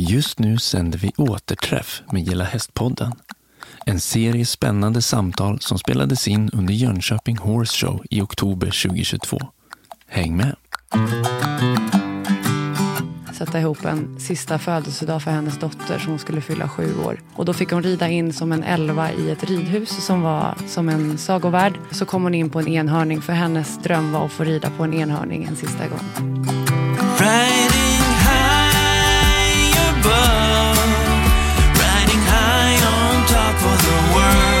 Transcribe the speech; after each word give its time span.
Just 0.00 0.38
nu 0.38 0.58
sänder 0.58 0.98
vi 0.98 1.12
Återträff 1.16 2.02
med 2.12 2.22
Gilla 2.22 2.44
Hästpodden. 2.44 3.12
En 3.86 4.00
serie 4.00 4.46
spännande 4.46 5.02
samtal 5.02 5.60
som 5.60 5.78
spelades 5.78 6.28
in 6.28 6.50
under 6.52 6.74
Jönköping 6.74 7.38
Horse 7.38 7.86
Show 7.86 8.02
i 8.10 8.20
oktober 8.20 8.66
2022. 8.66 9.38
Häng 10.06 10.36
med! 10.36 10.56
sätta 13.32 13.60
ihop 13.60 13.84
en 13.84 14.20
sista 14.20 14.58
födelsedag 14.58 15.22
för 15.22 15.30
hennes 15.30 15.58
dotter 15.58 15.98
som 15.98 16.18
skulle 16.18 16.40
fylla 16.40 16.68
sju 16.68 16.98
år. 17.04 17.20
Och 17.34 17.44
då 17.44 17.52
fick 17.52 17.70
hon 17.70 17.82
rida 17.82 18.08
in 18.08 18.32
som 18.32 18.52
en 18.52 18.62
elva 18.62 19.12
i 19.12 19.30
ett 19.30 19.44
ridhus 19.44 20.06
som 20.06 20.22
var 20.22 20.54
som 20.66 20.88
en 20.88 21.18
sagovärld. 21.18 21.78
Så 21.90 22.04
kom 22.04 22.22
hon 22.22 22.34
in 22.34 22.50
på 22.50 22.58
en 22.58 22.68
enhörning 22.68 23.22
för 23.22 23.32
hennes 23.32 23.78
dröm 23.82 24.12
var 24.12 24.24
att 24.24 24.32
få 24.32 24.44
rida 24.44 24.70
på 24.70 24.84
en 24.84 24.94
enhörning 24.94 25.44
en 25.44 25.56
sista 25.56 25.88
gång. 25.88 26.00
High 27.18 27.87
above, 30.00 30.78
riding 31.82 32.22
high 32.32 32.78
on 32.94 33.14
top 33.26 33.56
of 33.70 33.78
the 33.86 33.98
world, 34.14 34.57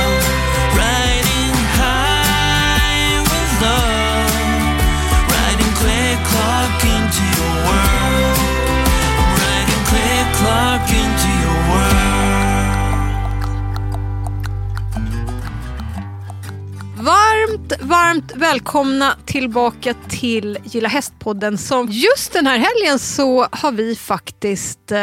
välkomna 18.52 19.16
tillbaka 19.26 19.94
till 20.08 20.58
Gilla 20.64 20.88
Hästpodden. 20.88 21.58
Som 21.58 21.86
just 21.90 22.32
den 22.32 22.46
här 22.46 22.58
helgen 22.58 22.98
så 22.98 23.46
har 23.52 23.72
vi 23.72 23.96
faktiskt 23.96 24.92
eh, 24.92 25.00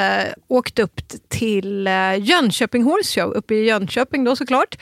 åkt 0.47 0.79
upp 0.79 1.01
till 1.29 1.87
eh, 1.87 2.15
Jönköping 2.19 2.83
Horse 2.83 3.21
Show, 3.21 3.33
uppe 3.33 3.55
i 3.55 3.65
Jönköping 3.65 4.23
då 4.23 4.35
såklart. 4.35 4.77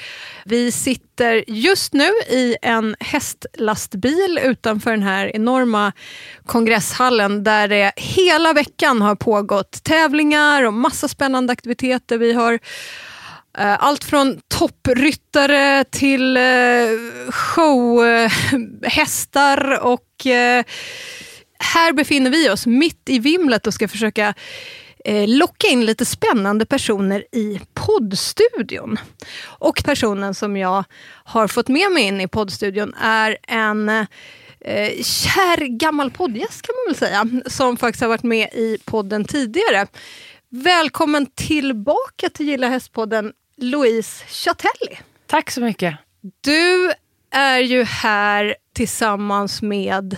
Vi 0.46 0.72
sitter 0.72 1.44
just 1.48 1.94
nu 1.94 2.10
i 2.30 2.56
en 2.62 2.96
hästlastbil 3.00 4.40
utanför 4.44 4.92
den 4.92 5.04
här 5.04 5.36
enorma 5.36 5.92
kongresshallen 6.46 7.44
där 7.44 7.68
det 7.68 7.92
hela 7.96 8.54
veckan 8.54 9.02
har 9.02 9.16
pågått 9.16 9.84
tävlingar 9.84 10.64
och 10.64 10.74
massa 10.74 11.08
spännande 11.08 11.54
aktiviteter. 11.54 12.18
Vi 12.18 12.34
har 12.34 12.60
Eh, 13.58 13.84
allt 13.84 14.04
från 14.04 14.42
toppryttare 14.48 15.84
till 15.84 16.38
eh, 16.38 16.44
showhästar 17.30 18.60
och 19.84 20.26
eh, 20.26 20.64
här 21.60 21.94
befinner 21.94 22.30
vi 22.30 22.50
oss 22.50 22.66
mitt 22.66 23.10
i 23.10 23.20
vimlet 23.20 23.68
och 23.68 23.74
ska 23.74 23.88
försöka 23.88 24.34
locka 25.28 25.68
in 25.68 25.86
lite 25.86 26.06
spännande 26.06 26.66
personer 26.66 27.26
i 27.32 27.60
poddstudion. 27.74 28.98
Och 29.44 29.84
personen 29.86 30.34
som 30.34 30.58
jag 30.58 30.84
har 31.24 31.48
fått 31.48 31.68
med 31.68 31.92
mig 31.92 32.04
in 32.04 32.22
i 32.22 32.28
poddstudion 32.28 32.94
är 32.94 33.38
en 33.48 33.90
eh, 33.90 35.02
kär 35.04 35.78
gammal 35.78 36.12
poddgäst 36.12 36.62
kan 36.62 36.76
man 36.76 36.86
väl 36.88 36.96
säga, 36.96 37.26
som 37.46 37.78
faktiskt 37.78 38.02
har 38.02 38.10
varit 38.10 38.24
med 38.24 38.50
i 38.54 38.78
podden 38.86 39.26
tidigare. 39.26 39.88
Välkommen 40.50 41.26
tillbaka 41.26 42.30
till 42.34 42.48
Gilla 42.48 42.68
Hästpodden, 42.70 43.34
Louise 43.58 44.26
Chatelli. 44.28 44.98
Tack 45.28 45.52
så 45.52 45.62
mycket. 45.62 45.96
Du 46.42 46.92
är 47.32 47.60
ju 47.60 47.84
här 47.84 48.56
tillsammans 48.74 49.62
med 49.62 50.16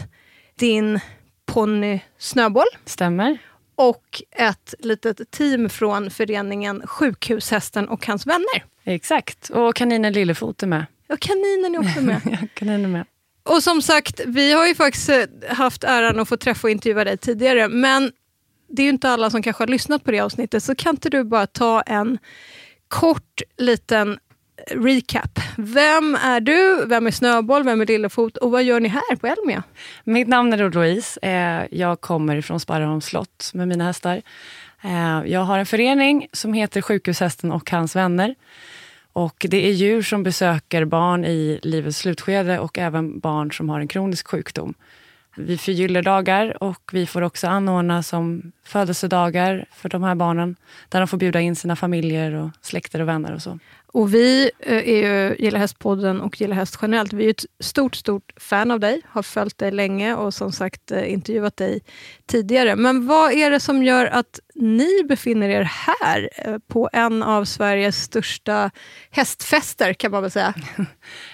din 0.56 1.00
ponny 1.46 2.00
Snöboll 2.18 2.66
Stämmer. 2.86 3.38
och 3.76 4.22
ett 4.32 4.74
litet 4.80 5.32
team 5.32 5.70
från 5.70 6.10
föreningen 6.12 6.88
Sjukhushästen 6.88 7.88
och 7.90 8.06
hans 8.08 8.28
vänner. 8.28 8.64
Exakt. 8.84 9.50
Och 9.50 9.76
kaninen 9.76 10.14
Lillefot 10.14 10.64
är 10.64 10.68
med. 10.68 10.86
Ja, 11.08 11.18
kaninen 11.20 11.76
är 11.76 11.80
också 11.80 12.02
med. 12.02 12.22
Ja, 12.42 12.48
kaninen 12.54 12.84
är 12.86 12.90
med. 12.90 13.06
Och 13.44 13.64
som 13.64 13.82
sagt, 13.82 14.22
vi 14.26 14.52
har 14.52 14.68
ju 14.68 14.76
faktiskt 14.76 15.10
eh, 15.10 15.26
haft 15.50 15.84
äran 15.84 16.20
att 16.20 16.30
få 16.30 16.38
träffa 16.38 16.68
och 16.68 16.72
intervjua 16.72 17.04
dig 17.04 17.18
tidigare, 17.18 17.68
men 17.68 18.12
det 18.70 18.82
är 18.82 18.84
ju 18.84 18.90
inte 18.90 19.10
alla 19.10 19.30
som 19.30 19.44
kanske 19.44 19.62
har 19.64 19.68
lyssnat 19.68 20.04
på 20.04 20.12
det 20.12 20.20
avsnittet, 20.20 20.64
så 20.64 20.76
kan 20.76 20.96
inte 20.96 21.10
du 21.10 21.24
bara 21.24 21.48
ta 21.48 21.82
en 21.82 22.18
kort 22.88 23.42
liten 23.58 24.20
recap. 24.72 25.40
Vem 25.58 26.16
är 26.16 26.40
du? 26.40 26.86
Vem 26.86 27.08
är 27.08 27.12
Snöboll? 27.12 27.64
Vem 27.64 27.82
är 27.82 27.86
Lillefot? 27.86 28.38
Och 28.38 28.52
vad 28.52 28.64
gör 28.64 28.80
ni 28.80 28.88
här 28.88 29.16
på 29.16 29.28
Elmia? 29.28 29.64
Mitt 30.04 30.28
namn 30.28 30.54
är 30.54 30.70
Louise. 30.70 31.20
Eh, 31.22 31.80
jag 31.80 32.02
kommer 32.02 32.42
från 32.42 32.60
Sparreholms 32.60 33.06
slott 33.06 33.52
med 33.54 33.68
mina 33.68 33.84
hästar. 33.84 34.22
Eh, 34.84 35.22
jag 35.26 35.40
har 35.40 35.60
en 35.60 35.66
förening 35.66 36.28
som 36.32 36.54
heter 36.54 36.82
Sjukhushästen 36.82 37.52
och 37.52 37.72
hans 37.72 37.96
vänner. 37.96 38.36
Och 39.14 39.46
det 39.50 39.68
är 39.68 39.72
djur 39.72 40.02
som 40.02 40.24
besöker 40.24 40.86
barn 40.86 41.26
i 41.26 41.60
livets 41.64 41.98
slutskede 41.98 42.60
och 42.60 42.78
även 42.78 43.20
barn 43.20 43.52
som 43.52 43.70
har 43.70 43.80
en 43.80 43.88
kronisk 43.88 44.28
sjukdom. 44.28 44.74
Vi 45.38 45.58
förgyller 45.58 46.02
dagar 46.02 46.64
och 46.64 46.90
vi 46.94 47.06
får 47.06 47.22
också 47.22 47.48
anordna 47.48 48.04
som 48.04 48.52
födelsedagar 48.64 49.66
för 49.72 49.90
de 49.90 50.04
här 50.04 50.16
barnen. 50.16 50.56
Där 50.90 51.00
de 51.00 51.08
får 51.08 51.18
bjuda 51.18 51.42
in 51.42 51.56
sina 51.56 51.76
familjer 51.76 52.34
och 52.34 52.50
släkter 52.62 53.02
och 53.02 53.08
vänner 53.08 53.34
och 53.34 53.42
så. 53.42 53.60
Och 53.88 54.14
vi 54.14 54.52
eh, 54.60 54.90
är 54.90 55.28
ju 55.28 55.36
Gilla 55.40 55.60
Hästpodden 55.60 56.22
och 56.22 56.42
Gilla 56.42 56.56
Häst 56.56 56.80
generellt. 56.82 57.14
Vi 57.14 57.26
är 57.26 57.30
ett 57.30 57.46
stort, 57.60 57.96
stort 57.96 58.34
fan 58.38 58.72
av 58.72 58.80
dig, 58.80 59.02
har 59.06 59.24
följt 59.24 59.58
dig 59.58 59.72
länge 59.72 60.16
och 60.16 60.34
som 60.34 60.52
sagt 60.52 60.92
eh, 60.92 61.14
intervjuat 61.14 61.58
dig 61.58 61.82
tidigare. 62.26 62.76
Men 62.76 63.08
vad 63.08 63.32
är 63.32 63.52
det 63.52 63.60
som 63.60 63.84
gör 63.84 64.06
att 64.06 64.40
ni 64.56 65.04
befinner 65.04 65.50
er 65.50 65.64
här 65.64 66.30
eh, 66.38 66.58
på 66.68 66.90
en 66.94 67.24
av 67.24 67.46
Sveriges 67.46 68.04
största 68.04 68.72
hästfester 69.12 69.94
kan 69.94 70.12
man 70.12 70.22
väl 70.22 70.32
säga? 70.32 70.54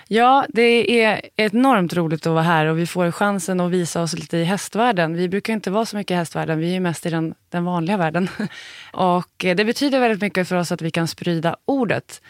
Ja, 0.07 0.45
det 0.49 1.03
är 1.03 1.21
enormt 1.35 1.93
roligt 1.93 2.27
att 2.27 2.33
vara 2.33 2.43
här 2.43 2.65
och 2.65 2.77
vi 2.77 2.87
får 2.87 3.11
chansen 3.11 3.59
att 3.59 3.71
visa 3.71 4.01
oss 4.01 4.13
lite 4.13 4.37
i 4.37 4.43
hästvärlden. 4.43 5.13
Vi 5.13 5.29
brukar 5.29 5.53
inte 5.53 5.71
vara 5.71 5.85
så 5.85 5.97
mycket 5.97 6.11
i 6.11 6.17
hästvärlden, 6.17 6.59
vi 6.59 6.75
är 6.75 6.79
mest 6.79 7.05
i 7.05 7.09
den, 7.09 7.33
den 7.49 7.65
vanliga 7.65 7.97
världen. 7.97 8.29
Och 8.93 9.45
eh, 9.45 9.55
det 9.55 9.65
betyder 9.65 9.99
väldigt 9.99 10.21
mycket 10.21 10.47
för 10.47 10.55
oss 10.55 10.71
att 10.71 10.81
vi 10.81 10.91
kan 10.91 11.07
sprida 11.07 11.55
ordet. 11.65 12.21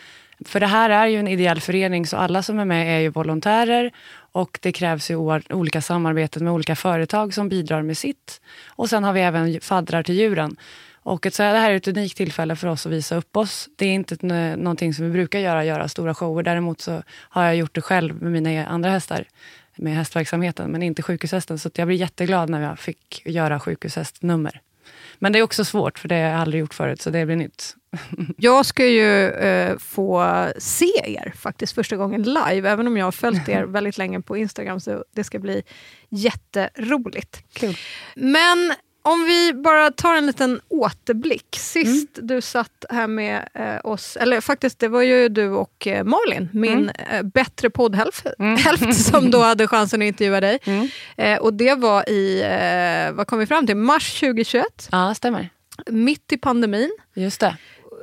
För 0.45 0.59
det 0.59 0.67
här 0.67 0.89
är 0.89 1.07
ju 1.07 1.19
en 1.19 1.27
ideell 1.27 1.61
förening 1.61 2.07
så 2.07 2.17
alla 2.17 2.43
som 2.43 2.59
är 2.59 2.65
med 2.65 2.97
är 2.97 2.99
ju 2.99 3.09
volontärer 3.09 3.91
och 4.31 4.59
det 4.61 4.71
krävs 4.71 5.11
ju 5.11 5.15
olika 5.49 5.81
samarbeten 5.81 6.43
med 6.43 6.53
olika 6.53 6.75
företag 6.75 7.33
som 7.33 7.49
bidrar 7.49 7.81
med 7.81 7.97
sitt. 7.97 8.41
Och 8.67 8.89
sen 8.89 9.03
har 9.03 9.13
vi 9.13 9.21
även 9.21 9.61
faddrar 9.61 10.03
till 10.03 10.15
djuren. 10.15 10.55
Och 11.03 11.25
ett, 11.25 11.33
så 11.33 11.43
här, 11.43 11.53
det 11.53 11.59
här 11.59 11.71
är 11.71 11.75
ett 11.75 11.87
unikt 11.87 12.17
tillfälle 12.17 12.55
för 12.55 12.67
oss 12.67 12.85
att 12.85 12.91
visa 12.91 13.15
upp 13.15 13.37
oss. 13.37 13.69
Det 13.75 13.85
är 13.85 13.93
inte 13.93 14.15
ett, 14.15 14.23
eh, 14.23 14.63
någonting 14.63 14.93
som 14.93 15.05
vi 15.05 15.11
brukar 15.11 15.39
göra, 15.39 15.65
göra 15.65 15.87
stora 15.87 16.13
shower. 16.13 16.43
Däremot 16.43 16.81
så 16.81 17.03
har 17.07 17.43
jag 17.43 17.55
gjort 17.55 17.75
det 17.75 17.81
själv 17.81 18.21
med 18.21 18.31
mina 18.31 18.65
andra 18.65 18.89
hästar, 18.89 19.25
med 19.75 19.95
hästverksamheten, 19.95 20.71
men 20.71 20.83
inte 20.83 21.01
sjukhushästen. 21.01 21.59
Så 21.59 21.67
att 21.67 21.77
jag 21.77 21.87
blir 21.87 21.97
jätteglad 21.97 22.49
när 22.49 22.61
jag 22.61 22.79
fick 22.79 23.21
göra 23.25 23.59
sjukhushästnummer. 23.59 24.61
Men 25.19 25.31
det 25.31 25.39
är 25.39 25.43
också 25.43 25.65
svårt, 25.65 25.99
för 25.99 26.07
det 26.07 26.15
har 26.15 26.21
jag 26.21 26.39
aldrig 26.39 26.59
gjort 26.59 26.73
förut, 26.73 27.01
så 27.01 27.09
det 27.09 27.25
blir 27.25 27.35
nytt. 27.35 27.75
Jag 28.37 28.65
ska 28.65 28.85
ju 28.87 29.29
eh, 29.29 29.77
få 29.77 30.47
se 30.57 30.91
er 31.03 31.33
faktiskt 31.37 31.75
första 31.75 31.97
gången 31.97 32.23
live, 32.23 32.69
även 32.69 32.87
om 32.87 32.97
jag 32.97 33.05
har 33.05 33.11
följt 33.11 33.49
er 33.49 33.63
väldigt 33.63 33.97
länge 33.97 34.21
på 34.21 34.37
Instagram, 34.37 34.79
så 34.79 35.03
det 35.15 35.23
ska 35.23 35.39
bli 35.39 35.63
jätteroligt. 36.09 37.43
Kul. 37.53 37.77
Men 38.15 38.73
om 39.03 39.25
vi 39.25 39.53
bara 39.53 39.91
tar 39.91 40.15
en 40.15 40.25
liten 40.25 40.61
återblick. 40.69 41.55
Sist 41.59 42.09
du 42.21 42.41
satt 42.41 42.85
här 42.89 43.07
med 43.07 43.49
eh, 43.53 43.85
oss, 43.91 44.15
eller 44.17 44.41
faktiskt 44.41 44.79
det 44.79 44.87
var 44.87 45.01
ju 45.01 45.29
du 45.29 45.49
och 45.49 45.87
eh, 45.87 46.03
Malin, 46.03 46.49
min 46.53 46.89
eh, 46.89 47.23
bättre 47.23 47.69
poddhälft, 47.69 48.25
hälft, 48.59 49.05
som 49.11 49.31
då 49.31 49.39
hade 49.41 49.67
chansen 49.67 50.01
att 50.01 50.05
intervjua 50.05 50.41
dig. 50.41 50.59
Eh, 51.17 51.37
och 51.37 51.53
det 51.53 51.75
var 51.75 52.09
i, 52.09 52.41
eh, 52.41 53.11
vad 53.15 53.27
kom 53.27 53.39
vi 53.39 53.45
fram 53.47 53.67
till, 53.67 53.77
mars 53.77 54.19
2021, 54.19 54.65
Ja, 54.91 55.13
stämmer. 55.15 55.49
mitt 55.89 56.31
i 56.31 56.37
pandemin. 56.37 56.91
Just 57.15 57.39
det. 57.39 57.57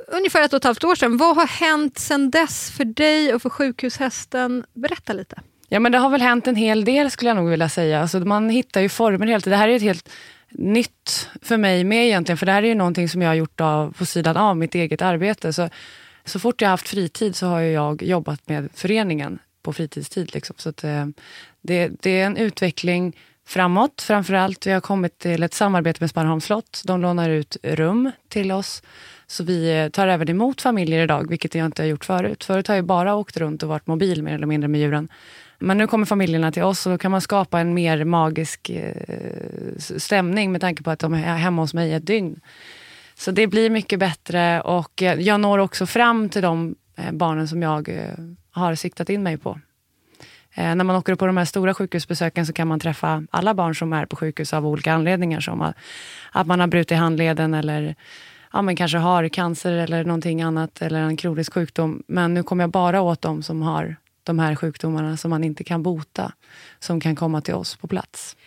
Ungefär 0.07 0.41
ett 0.41 0.53
och 0.53 0.57
ett 0.57 0.63
halvt 0.63 0.83
år 0.83 0.95
sedan. 0.95 1.17
Vad 1.17 1.35
har 1.35 1.47
hänt 1.47 1.99
sedan 1.99 2.29
dess 2.31 2.71
för 2.71 2.85
dig 2.85 3.33
och 3.33 3.41
för 3.41 3.49
sjukhushästen? 3.49 4.63
Berätta 4.73 5.13
lite. 5.13 5.39
Ja, 5.69 5.79
men 5.79 5.91
det 5.91 5.97
har 5.97 6.09
väl 6.09 6.21
hänt 6.21 6.47
en 6.47 6.55
hel 6.55 6.85
del 6.85 7.11
skulle 7.11 7.29
jag 7.29 7.37
nog 7.37 7.49
vilja 7.49 7.69
säga. 7.69 8.01
Alltså, 8.01 8.19
man 8.19 8.49
hittar 8.49 8.81
ju 8.81 8.89
former 8.89 9.27
hela 9.27 9.39
tiden. 9.39 9.51
Det 9.51 9.57
här 9.57 9.67
är 9.69 9.75
ett 9.75 9.81
helt 9.81 10.09
nytt 10.51 11.29
för 11.41 11.57
mig 11.57 11.83
med 11.83 12.05
egentligen. 12.05 12.37
För 12.37 12.45
det 12.45 12.51
här 12.51 12.63
är 12.63 12.67
ju 12.67 12.75
någonting 12.75 13.09
som 13.09 13.21
jag 13.21 13.29
har 13.29 13.35
gjort 13.35 13.61
av, 13.61 13.91
på 13.91 14.05
sidan 14.05 14.37
av 14.37 14.57
mitt 14.57 14.75
eget 14.75 15.01
arbete. 15.01 15.53
Så, 15.53 15.69
så 16.25 16.39
fort 16.39 16.61
jag 16.61 16.67
har 16.67 16.71
haft 16.73 16.89
fritid 16.89 17.35
så 17.35 17.47
har 17.47 17.59
jag 17.59 18.03
jobbat 18.03 18.49
med 18.49 18.69
föreningen 18.73 19.39
på 19.63 19.73
fritidstid. 19.73 20.33
Liksom. 20.33 20.55
Så 20.59 20.69
att, 20.69 20.83
eh, 20.83 21.05
det, 21.61 21.91
det 22.01 22.19
är 22.19 22.25
en 22.25 22.37
utveckling 22.37 23.17
framåt. 23.45 24.01
Framförallt, 24.01 24.67
vi 24.67 24.71
har 24.71 24.81
kommit 24.81 25.17
till 25.17 25.43
ett 25.43 25.53
samarbete 25.53 25.97
med 25.99 26.09
Sparreholms 26.09 26.45
slott. 26.45 26.81
De 26.85 27.01
lånar 27.01 27.29
ut 27.29 27.57
rum 27.63 28.11
till 28.27 28.51
oss. 28.51 28.83
Så 29.31 29.43
vi 29.43 29.79
eh, 29.79 29.89
tar 29.89 30.07
även 30.07 30.29
emot 30.29 30.61
familjer 30.61 31.03
idag, 31.03 31.29
vilket 31.29 31.55
jag 31.55 31.65
inte 31.65 31.81
har 31.81 31.87
gjort 31.87 32.05
förut. 32.05 32.43
Förut 32.43 32.67
har 32.67 32.75
jag 32.75 32.85
bara 32.85 33.15
åkt 33.15 33.37
runt 33.37 33.63
och 33.63 33.69
varit 33.69 33.87
mobil 33.87 34.23
mer 34.23 34.33
eller 34.33 34.47
mindre 34.47 34.67
med 34.67 34.81
djuren. 34.81 35.09
Men 35.59 35.77
nu 35.77 35.87
kommer 35.87 36.05
familjerna 36.05 36.51
till 36.51 36.63
oss 36.63 36.85
och 36.85 36.91
då 36.91 36.97
kan 36.97 37.11
man 37.11 37.21
skapa 37.21 37.59
en 37.59 37.73
mer 37.73 38.03
magisk 38.03 38.69
eh, 38.69 39.77
stämning 39.77 40.51
med 40.51 40.61
tanke 40.61 40.83
på 40.83 40.91
att 40.91 40.99
de 40.99 41.13
är 41.13 41.35
hemma 41.35 41.61
hos 41.61 41.73
mig 41.73 41.89
i 41.89 41.93
ett 41.93 42.07
dygn. 42.07 42.39
Så 43.15 43.31
det 43.31 43.47
blir 43.47 43.69
mycket 43.69 43.99
bättre 43.99 44.61
och 44.61 45.03
eh, 45.03 45.19
jag 45.19 45.39
når 45.39 45.57
också 45.57 45.85
fram 45.85 46.29
till 46.29 46.41
de 46.41 46.75
barnen 47.11 47.47
som 47.47 47.61
jag 47.61 47.89
har 48.51 48.75
siktat 48.75 49.09
in 49.09 49.23
mig 49.23 49.37
på. 49.37 49.59
När 50.55 50.83
man 50.83 50.95
åker 50.95 51.15
på 51.15 51.25
de 51.25 51.37
här 51.37 51.45
stora 51.45 51.73
sjukhusbesöken 51.73 52.45
så 52.45 52.53
kan 52.53 52.67
man 52.67 52.79
träffa 52.79 53.23
alla 53.31 53.53
barn 53.53 53.75
som 53.75 53.93
är 53.93 54.05
på 54.05 54.15
sjukhus 54.15 54.53
av 54.53 54.67
olika 54.67 54.93
anledningar. 54.93 55.39
Som 55.39 55.73
att 56.31 56.47
man 56.47 56.59
har 56.59 56.67
brutit 56.67 56.97
handleden 56.97 57.53
eller 57.53 57.95
ja, 58.53 58.61
men 58.61 58.75
kanske 58.75 58.97
har 58.97 59.29
cancer 59.29 59.71
eller 59.71 60.03
någonting 60.03 60.41
annat 60.41 60.81
eller 60.81 60.99
en 60.99 61.17
kronisk 61.17 61.53
sjukdom. 61.53 62.03
Men 62.07 62.33
nu 62.33 62.43
kommer 62.43 62.63
jag 62.63 62.71
bara 62.71 63.01
åt 63.01 63.21
dem 63.21 63.43
som 63.43 63.61
har 63.61 63.95
de 64.23 64.39
här 64.39 64.55
sjukdomarna 64.55 65.17
som 65.17 65.29
man 65.29 65.43
inte 65.43 65.63
kan 65.63 65.83
bota, 65.83 66.31
som 66.79 66.99
kan 66.99 67.15
komma 67.15 67.41
till 67.41 67.53
oss 67.53 67.75
på 67.75 67.87
plats. 67.87 68.37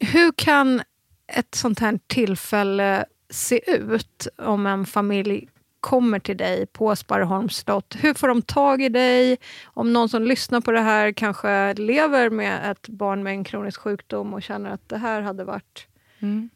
Hur 0.00 0.32
kan 0.36 0.82
ett 1.26 1.54
sånt 1.54 1.78
här 1.78 1.98
tillfälle 2.06 3.04
se 3.30 3.70
ut 3.70 4.28
om 4.38 4.66
en 4.66 4.86
familj 4.86 5.48
kommer 5.80 6.18
till 6.18 6.36
dig 6.36 6.66
på 6.66 6.96
Sparreholms 6.96 7.56
slott? 7.56 7.96
Hur 8.00 8.14
får 8.14 8.28
de 8.28 8.42
tag 8.42 8.82
i 8.82 8.88
dig? 8.88 9.36
Om 9.64 9.92
någon 9.92 10.08
som 10.08 10.22
lyssnar 10.22 10.60
på 10.60 10.70
det 10.70 10.80
här 10.80 11.12
kanske 11.12 11.74
lever 11.74 12.30
med 12.30 12.70
ett 12.70 12.88
barn 12.88 13.22
med 13.22 13.32
en 13.32 13.44
kronisk 13.44 13.80
sjukdom 13.80 14.34
och 14.34 14.42
känner 14.42 14.70
att 14.70 14.88
det 14.88 14.98
här 14.98 15.22
hade 15.22 15.44
varit... 15.44 15.86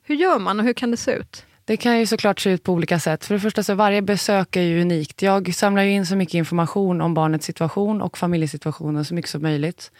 Hur 0.03 0.15
gör 0.15 0.39
man 0.39 0.61
och 0.61 0.67
hur 0.67 0.73
kan 0.73 0.91
det 0.91 0.97
se 0.97 1.13
ut? 1.13 1.47
Det 1.65 1.77
kan 1.77 1.99
ju 1.99 2.07
såklart 2.07 2.41
se 2.41 2.51
ut 2.51 2.63
på 2.63 2.73
olika 2.73 3.01
sätt. 3.01 3.25
För 3.25 3.35
det 3.35 3.41
första 3.41 3.63
så 3.63 3.75
varje 3.75 4.03
besök 4.03 4.57
är 4.57 4.63
ju 4.63 4.81
unikt. 4.81 5.23
Jag 5.23 5.55
samlar 5.55 5.83
ju 5.83 5.91
in 5.91 6.07
så 6.07 6.17
mycket 6.17 6.35
information 6.35 7.01
om 7.01 7.15
barnets 7.15 7.47
situation 7.47 8.03
och 8.03 8.19
familjesituationen 8.19 9.05
så 9.05 9.15
mycket 9.15 9.31
som 9.31 9.43
möjligt. 9.43 9.91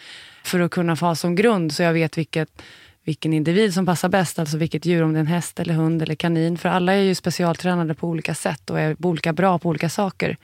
För 0.45 0.61
att 0.61 0.71
kunna 0.71 0.97
få 0.97 1.07
ha 1.07 1.15
som 1.15 1.35
grund 1.35 1.73
så 1.73 1.83
jag 1.83 1.93
vet 1.93 2.19
vilket, 2.19 2.63
vilken 3.05 3.33
individ 3.33 3.75
som 3.75 3.87
passar 3.87 4.09
bäst. 4.09 4.39
Alltså 4.39 4.57
vilket 4.57 4.87
djur, 4.87 5.03
om 5.03 5.13
det 5.13 5.19
är 5.19 5.21
en 5.21 5.27
häst, 5.27 5.61
eller 5.61 5.75
hund 5.75 6.03
eller 6.03 6.15
kanin. 6.15 6.59
För 6.59 6.69
alla 6.69 6.93
är 6.93 7.03
ju 7.03 7.15
specialtränade 7.15 7.95
på 7.95 8.09
olika 8.09 8.35
sätt 8.35 8.71
och 8.71 8.81
är 8.81 8.97
olika 9.07 9.33
bra 9.33 9.59
på 9.59 9.69
olika 9.69 9.89
saker. 9.89 10.37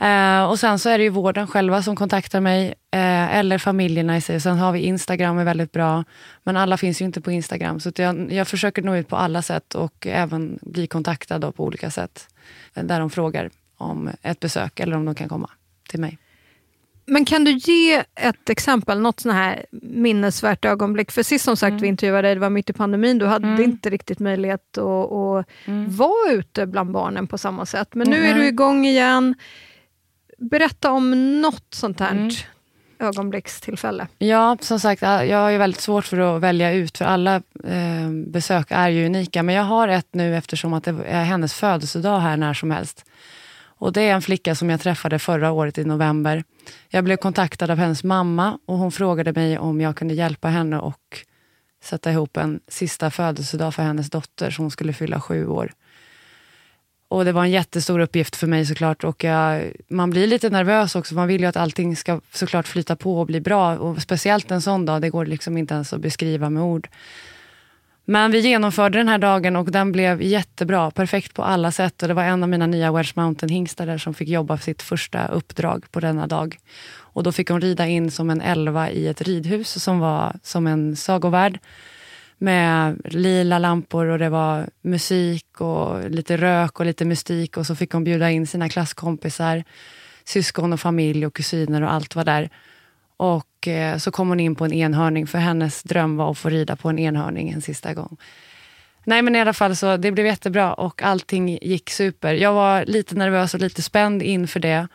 Eh, 0.00 0.44
och 0.50 0.58
sen 0.58 0.78
så 0.78 0.88
är 0.88 0.98
det 0.98 1.04
ju 1.04 1.10
vården 1.10 1.46
själva 1.46 1.82
som 1.82 1.96
kontaktar 1.96 2.40
mig, 2.40 2.66
eh, 2.90 3.36
eller 3.36 3.58
familjerna 3.58 4.16
i 4.16 4.20
sig. 4.20 4.40
Sen 4.40 4.58
har 4.58 4.72
vi 4.72 4.80
Instagram 4.80 5.38
är 5.38 5.44
väldigt 5.44 5.72
bra, 5.72 6.04
men 6.42 6.56
alla 6.56 6.76
finns 6.76 7.00
ju 7.00 7.04
inte 7.04 7.20
på 7.20 7.30
Instagram. 7.30 7.80
Så 7.80 7.92
jag, 7.96 8.32
jag 8.32 8.48
försöker 8.48 8.82
nå 8.82 8.96
ut 8.96 9.08
på 9.08 9.16
alla 9.16 9.42
sätt 9.42 9.74
och 9.74 10.06
även 10.06 10.58
bli 10.62 10.86
kontaktad 10.86 11.52
på 11.56 11.64
olika 11.64 11.90
sätt. 11.90 12.28
Där 12.74 13.00
de 13.00 13.10
frågar 13.10 13.50
om 13.76 14.10
ett 14.22 14.40
besök 14.40 14.80
eller 14.80 14.96
om 14.96 15.04
de 15.04 15.14
kan 15.14 15.28
komma 15.28 15.50
till 15.88 16.00
mig. 16.00 16.18
Men 17.08 17.24
kan 17.24 17.44
du 17.44 17.50
ge 17.52 18.02
ett 18.14 18.50
exempel, 18.50 19.00
något 19.00 19.20
sån 19.20 19.32
här 19.32 19.66
minnesvärt 19.82 20.64
ögonblick? 20.64 21.10
För 21.12 21.22
sist 21.22 21.44
som 21.44 21.56
sagt 21.56 21.70
Mm. 21.70 21.82
vi 21.82 21.88
intervjuade 21.88 22.28
dig, 22.28 22.34
det 22.34 22.40
var 22.40 22.50
mitt 22.50 22.70
i 22.70 22.72
pandemin, 22.72 23.18
du 23.18 23.26
hade 23.26 23.62
inte 23.64 23.90
riktigt 23.90 24.18
möjlighet 24.18 24.78
att, 24.78 25.12
att 25.12 25.46
Mm. 25.64 25.96
vara 25.96 26.32
ute 26.32 26.66
bland 26.66 26.90
barnen 26.92 27.26
på 27.26 27.38
samma 27.38 27.66
sätt. 27.66 27.88
Men 27.94 28.10
nu 28.10 28.16
är 28.26 28.30
Mhm. 28.32 28.38
du 28.40 28.46
igång 28.46 28.86
igen. 28.86 29.34
Berätta 30.36 30.90
om 30.90 31.40
något 31.40 31.66
sånt 31.70 32.00
här 32.00 32.12
Mm. 32.12 32.30
ögonblickstillfälle. 32.98 34.06
Ja, 34.18 34.56
som 34.60 34.80
sagt, 34.80 35.02
jag 35.02 35.38
har 35.38 35.50
ju 35.50 35.58
väldigt 35.58 35.80
svårt 35.80 36.04
för 36.04 36.36
att 36.36 36.42
välja 36.42 36.72
ut, 36.72 36.98
för 36.98 37.04
alla 37.04 37.36
eh, 37.64 38.10
besök 38.26 38.66
är 38.70 38.88
ju 38.88 39.06
unika. 39.06 39.42
Men 39.42 39.54
jag 39.54 39.62
har 39.64 39.88
ett 39.88 40.08
nu 40.12 40.36
eftersom 40.36 40.74
att 40.74 40.84
det 40.84 40.94
är 41.06 41.24
hennes 41.24 41.54
födelsedag 41.54 42.20
här 42.20 42.36
när 42.36 42.54
som 42.54 42.70
helst. 42.70 43.04
Och 43.78 43.92
det 43.92 44.02
är 44.02 44.14
en 44.14 44.22
flicka 44.22 44.54
som 44.54 44.70
jag 44.70 44.80
träffade 44.80 45.18
förra 45.18 45.52
året 45.52 45.78
i 45.78 45.84
november. 45.84 46.44
Jag 46.88 47.04
blev 47.04 47.16
kontaktad 47.16 47.70
av 47.70 47.78
hennes 47.78 48.04
mamma 48.04 48.58
och 48.66 48.78
hon 48.78 48.92
frågade 48.92 49.32
mig 49.32 49.58
om 49.58 49.80
jag 49.80 49.96
kunde 49.96 50.14
hjälpa 50.14 50.48
henne 50.48 50.78
och 50.78 51.18
sätta 51.82 52.10
ihop 52.12 52.36
en 52.36 52.60
sista 52.68 53.10
födelsedag 53.10 53.74
för 53.74 53.82
hennes 53.82 54.10
dotter 54.10 54.50
som 54.50 54.70
skulle 54.70 54.92
fylla 54.92 55.20
sju 55.20 55.46
år. 55.46 55.72
Och 57.08 57.24
det 57.24 57.32
var 57.32 57.44
en 57.44 57.50
jättestor 57.50 57.98
uppgift 57.98 58.36
för 58.36 58.46
mig 58.46 58.66
såklart. 58.66 59.04
Och 59.04 59.24
jag, 59.24 59.72
man 59.88 60.10
blir 60.10 60.26
lite 60.26 60.50
nervös 60.50 60.96
också. 60.96 61.14
Man 61.14 61.28
vill 61.28 61.40
ju 61.40 61.46
att 61.46 61.56
allting 61.56 61.96
ska 61.96 62.20
såklart 62.32 62.68
flyta 62.68 62.96
på 62.96 63.20
och 63.20 63.26
bli 63.26 63.40
bra. 63.40 63.78
Och 63.78 64.02
speciellt 64.02 64.50
en 64.50 64.62
sån 64.62 64.86
dag, 64.86 65.02
det 65.02 65.10
går 65.10 65.26
liksom 65.26 65.56
inte 65.56 65.74
ens 65.74 65.92
att 65.92 66.00
beskriva 66.00 66.50
med 66.50 66.62
ord. 66.62 66.88
Men 68.04 68.30
vi 68.30 68.40
genomförde 68.40 68.98
den 68.98 69.08
här 69.08 69.18
dagen 69.18 69.56
och 69.56 69.70
den 69.72 69.92
blev 69.92 70.22
jättebra. 70.22 70.90
Perfekt 70.90 71.34
på 71.34 71.42
alla 71.42 71.72
sätt. 71.72 72.02
Och 72.02 72.08
det 72.08 72.14
var 72.14 72.22
en 72.22 72.42
av 72.42 72.48
mina 72.48 72.66
nya 72.66 72.92
Welsh 72.92 73.12
Mountain 73.14 73.50
hingstar 73.50 73.86
där 73.86 73.98
som 73.98 74.14
fick 74.14 74.28
jobba 74.28 74.56
för 74.56 74.64
sitt 74.64 74.82
första 74.82 75.28
uppdrag 75.28 75.84
på 75.90 76.00
denna 76.00 76.26
dag. 76.26 76.58
Och 76.98 77.22
då 77.22 77.32
fick 77.32 77.50
hon 77.50 77.60
rida 77.60 77.86
in 77.86 78.10
som 78.10 78.30
en 78.30 78.40
elva 78.40 78.90
i 78.90 79.08
ett 79.08 79.22
ridhus 79.22 79.82
som 79.82 79.98
var 79.98 80.36
som 80.42 80.66
en 80.66 80.96
sagovärld 80.96 81.58
med 82.38 83.00
lila 83.04 83.58
lampor 83.58 84.06
och 84.06 84.18
det 84.18 84.28
var 84.28 84.68
musik 84.82 85.60
och 85.60 86.10
lite 86.10 86.36
rök 86.36 86.80
och 86.80 86.86
lite 86.86 87.04
mystik 87.04 87.56
och 87.56 87.66
så 87.66 87.74
fick 87.74 87.92
hon 87.92 88.04
bjuda 88.04 88.30
in 88.30 88.46
sina 88.46 88.68
klasskompisar, 88.68 89.64
syskon 90.24 90.72
och 90.72 90.80
familj 90.80 91.26
och 91.26 91.34
kusiner 91.34 91.82
och 91.82 91.92
allt 91.92 92.14
var 92.14 92.24
där. 92.24 92.50
Och 93.16 93.68
eh, 93.68 93.98
så 93.98 94.10
kom 94.10 94.28
hon 94.28 94.40
in 94.40 94.54
på 94.54 94.64
en 94.64 94.72
enhörning 94.72 95.26
för 95.26 95.38
hennes 95.38 95.82
dröm 95.82 96.16
var 96.16 96.30
att 96.30 96.38
få 96.38 96.48
rida 96.48 96.76
på 96.76 96.88
en 96.88 96.98
enhörning 96.98 97.50
en 97.50 97.62
sista 97.62 97.94
gång. 97.94 98.16
Nej 99.04 99.22
men 99.22 99.36
i 99.36 99.40
alla 99.40 99.52
fall 99.52 99.76
så 99.76 99.96
det 99.96 100.12
blev 100.12 100.26
jättebra 100.26 100.74
och 100.74 101.02
allting 101.02 101.58
gick 101.62 101.90
super. 101.90 102.34
Jag 102.34 102.52
var 102.52 102.84
lite 102.84 103.14
nervös 103.14 103.54
och 103.54 103.60
lite 103.60 103.82
spänd 103.82 104.22
inför 104.22 104.60
det 104.60 104.88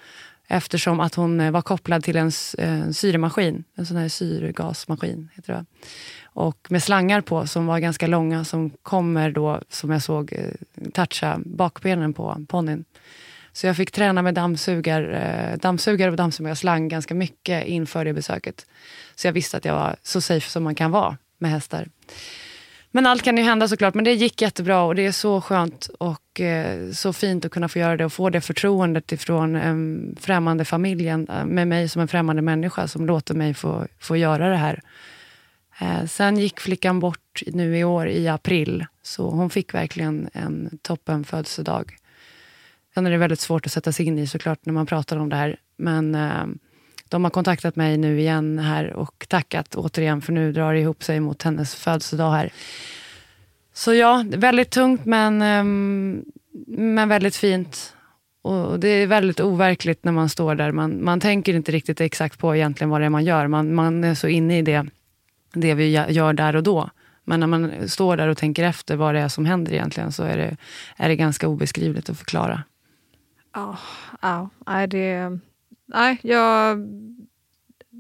eftersom 0.51 0.99
att 0.99 1.15
hon 1.15 1.39
eh, 1.39 1.51
var 1.51 1.61
kopplad 1.61 2.03
till 2.03 2.15
en, 2.15 2.31
en 2.57 2.83
eh, 2.83 2.91
syremaskin, 2.91 3.63
en 3.75 3.85
sån 3.85 3.97
här 3.97 4.09
syrgasmaskin 4.09 5.29
heter 5.35 5.53
det. 5.53 5.65
och 6.23 6.67
med 6.69 6.83
slangar 6.83 7.21
på 7.21 7.47
som 7.47 7.65
var 7.65 7.79
ganska 7.79 8.07
långa 8.07 8.45
som 8.45 8.69
kommer 8.69 9.31
då, 9.31 9.61
som 9.69 9.89
jag 9.91 10.01
såg, 10.01 10.33
eh, 10.33 10.91
toucha 10.93 11.39
bakbenen 11.45 12.13
på 12.13 12.45
ponnyn. 12.49 12.85
Så 13.53 13.67
jag 13.67 13.77
fick 13.77 13.91
träna 13.91 14.21
med 14.21 14.33
dammsugar, 14.33 15.57
dammsugare 15.61 16.11
och 16.11 16.17
dammsugarslang 16.17 16.87
ganska 16.87 17.13
mycket 17.15 17.67
inför 17.67 18.05
det 18.05 18.13
besöket. 18.13 18.65
Så 19.15 19.27
jag 19.27 19.33
visste 19.33 19.57
att 19.57 19.65
jag 19.65 19.73
var 19.73 19.95
så 20.03 20.21
safe 20.21 20.49
som 20.49 20.63
man 20.63 20.75
kan 20.75 20.91
vara 20.91 21.17
med 21.37 21.51
hästar. 21.51 21.87
Men 22.91 23.05
allt 23.05 23.23
kan 23.23 23.37
ju 23.37 23.43
hända 23.43 23.67
såklart, 23.67 23.93
men 23.93 24.03
det 24.03 24.13
gick 24.13 24.41
jättebra 24.41 24.81
och 24.83 24.95
det 24.95 25.05
är 25.05 25.11
så 25.11 25.41
skönt 25.41 25.89
och 25.99 26.41
eh, 26.41 26.91
så 26.91 27.13
fint 27.13 27.45
att 27.45 27.51
kunna 27.51 27.69
få 27.69 27.79
göra 27.79 27.97
det 27.97 28.05
och 28.05 28.13
få 28.13 28.29
det 28.29 28.41
förtroendet 28.41 29.11
ifrån 29.11 29.55
eh, 29.55 30.15
främmande 30.21 30.65
familjen 30.65 31.27
eh, 31.29 31.45
med 31.45 31.67
mig 31.67 31.89
som 31.89 32.01
en 32.01 32.07
främmande 32.07 32.41
människa 32.41 32.87
som 32.87 33.05
låter 33.05 33.33
mig 33.33 33.53
få, 33.53 33.87
få 33.99 34.17
göra 34.17 34.49
det 34.49 34.55
här. 34.55 34.81
Eh, 35.79 36.05
sen 36.05 36.37
gick 36.37 36.59
flickan 36.59 36.99
bort 36.99 37.41
nu 37.47 37.77
i 37.77 37.83
år 37.83 38.07
i 38.07 38.27
april, 38.27 38.85
så 39.01 39.29
hon 39.29 39.49
fick 39.49 39.73
verkligen 39.73 40.29
en 40.33 40.79
toppen 40.81 41.23
födelsedag. 41.23 41.95
Sen 42.93 43.05
är 43.05 43.11
det 43.11 43.17
väldigt 43.17 43.39
svårt 43.39 43.65
att 43.65 43.71
sätta 43.71 43.91
sig 43.91 44.05
in 44.05 44.19
i 44.19 44.27
såklart 44.27 44.65
när 44.65 44.73
man 44.73 44.85
pratar 44.85 45.17
om 45.17 45.29
det 45.29 45.35
här. 45.35 45.59
Men 45.77 46.15
eh, 46.15 46.45
de 47.11 47.23
har 47.23 47.31
kontaktat 47.31 47.75
mig 47.75 47.97
nu 47.97 48.19
igen 48.19 48.59
här 48.59 48.93
och 48.93 49.25
tackat 49.29 49.75
återigen 49.75 50.21
för 50.21 50.33
nu 50.33 50.51
drar 50.51 50.73
det 50.73 50.79
ihop 50.79 51.03
sig 51.03 51.19
mot 51.19 51.43
hennes 51.43 51.75
födelsedag 51.75 52.31
här. 52.31 52.53
Så 53.73 53.93
ja, 53.93 54.25
väldigt 54.27 54.69
tungt 54.69 55.05
men, 55.05 55.41
ehm, 55.41 56.25
men 56.67 57.09
väldigt 57.09 57.35
fint. 57.35 57.95
Och 58.41 58.79
det 58.79 58.87
är 58.87 59.07
väldigt 59.07 59.39
overkligt 59.39 60.03
när 60.03 60.11
man 60.11 60.29
står 60.29 60.55
där. 60.55 60.71
Man, 60.71 61.03
man 61.03 61.19
tänker 61.19 61.53
inte 61.53 61.71
riktigt 61.71 62.01
exakt 62.01 62.39
på 62.39 62.55
egentligen 62.55 62.89
vad 62.89 63.01
det 63.01 63.05
är 63.05 63.09
man 63.09 63.25
gör. 63.25 63.47
Man, 63.47 63.73
man 63.75 64.03
är 64.03 64.15
så 64.15 64.27
inne 64.27 64.57
i 64.57 64.61
det, 64.61 64.85
det 65.53 65.73
vi 65.73 65.89
gör 65.89 66.33
där 66.33 66.55
och 66.55 66.63
då. 66.63 66.89
Men 67.23 67.39
när 67.39 67.47
man 67.47 67.89
står 67.89 68.17
där 68.17 68.27
och 68.27 68.37
tänker 68.37 68.63
efter 68.63 68.95
vad 68.95 69.15
det 69.15 69.19
är 69.19 69.29
som 69.29 69.45
händer 69.45 69.73
egentligen 69.73 70.11
så 70.11 70.23
är 70.23 70.37
det, 70.37 70.57
är 70.97 71.09
det 71.09 71.15
ganska 71.15 71.47
obeskrivligt 71.47 72.09
att 72.09 72.17
förklara. 72.17 72.63
Ja, 73.53 73.77
oh, 74.21 74.47
oh, 74.65 74.87
det... 74.87 75.39
Nej, 75.93 76.19
jag... 76.23 76.87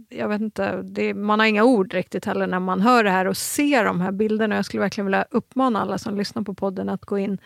Jag 0.09 0.29
vet 0.29 0.41
inte, 0.41 0.81
det, 0.81 1.13
man 1.13 1.39
har 1.39 1.47
inga 1.47 1.63
ord 1.63 1.93
riktigt 1.93 2.25
heller 2.25 2.47
när 2.47 2.59
man 2.59 2.81
hör 2.81 3.03
det 3.03 3.09
här 3.09 3.27
och 3.27 3.37
ser 3.37 3.85
de 3.85 4.01
här 4.01 4.11
bilderna. 4.11 4.55
Jag 4.55 4.65
skulle 4.65 4.81
verkligen 4.81 5.05
vilja 5.05 5.25
uppmana 5.29 5.81
alla 5.81 5.97
som 5.97 6.17
lyssnar 6.17 6.41
på 6.41 6.53
podden 6.53 6.89
att 6.89 7.05
gå 7.05 7.17
in 7.17 7.37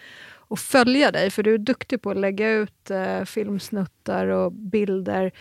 och 0.47 0.59
följa 0.59 1.11
dig, 1.11 1.29
för 1.31 1.43
du 1.43 1.53
är 1.53 1.57
duktig 1.57 2.01
på 2.01 2.11
att 2.11 2.17
lägga 2.17 2.51
ut 2.51 2.91
eh, 2.91 3.23
filmsnuttar 3.23 4.27
och 4.27 4.51
bilder 4.51 5.31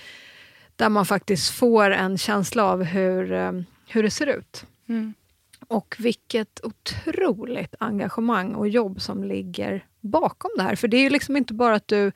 där 0.77 0.89
man 0.89 1.07
faktiskt 1.07 1.51
får 1.51 1.91
en 1.91 2.19
känsla 2.19 2.65
av 2.65 2.83
hur, 2.83 3.33
eh, 3.33 3.53
hur 3.89 4.03
det 4.03 4.11
ser 4.11 4.27
ut. 4.27 4.67
Och 5.69 5.97
vilket 5.99 6.61
otroligt 6.65 7.75
engagemang 7.79 8.55
och 8.55 8.69
jobb 8.69 9.01
som 9.01 9.25
ligger 9.25 9.87
bakom 10.01 10.51
det 10.57 10.63
här. 10.63 10.77
För 10.77 10.89
det 10.89 10.97
är 10.97 11.03
ju 11.03 11.11
liksom 11.11 11.37
inte 11.37 11.55
bara 11.55 11.75
att 11.75 11.89
du 11.89 12.13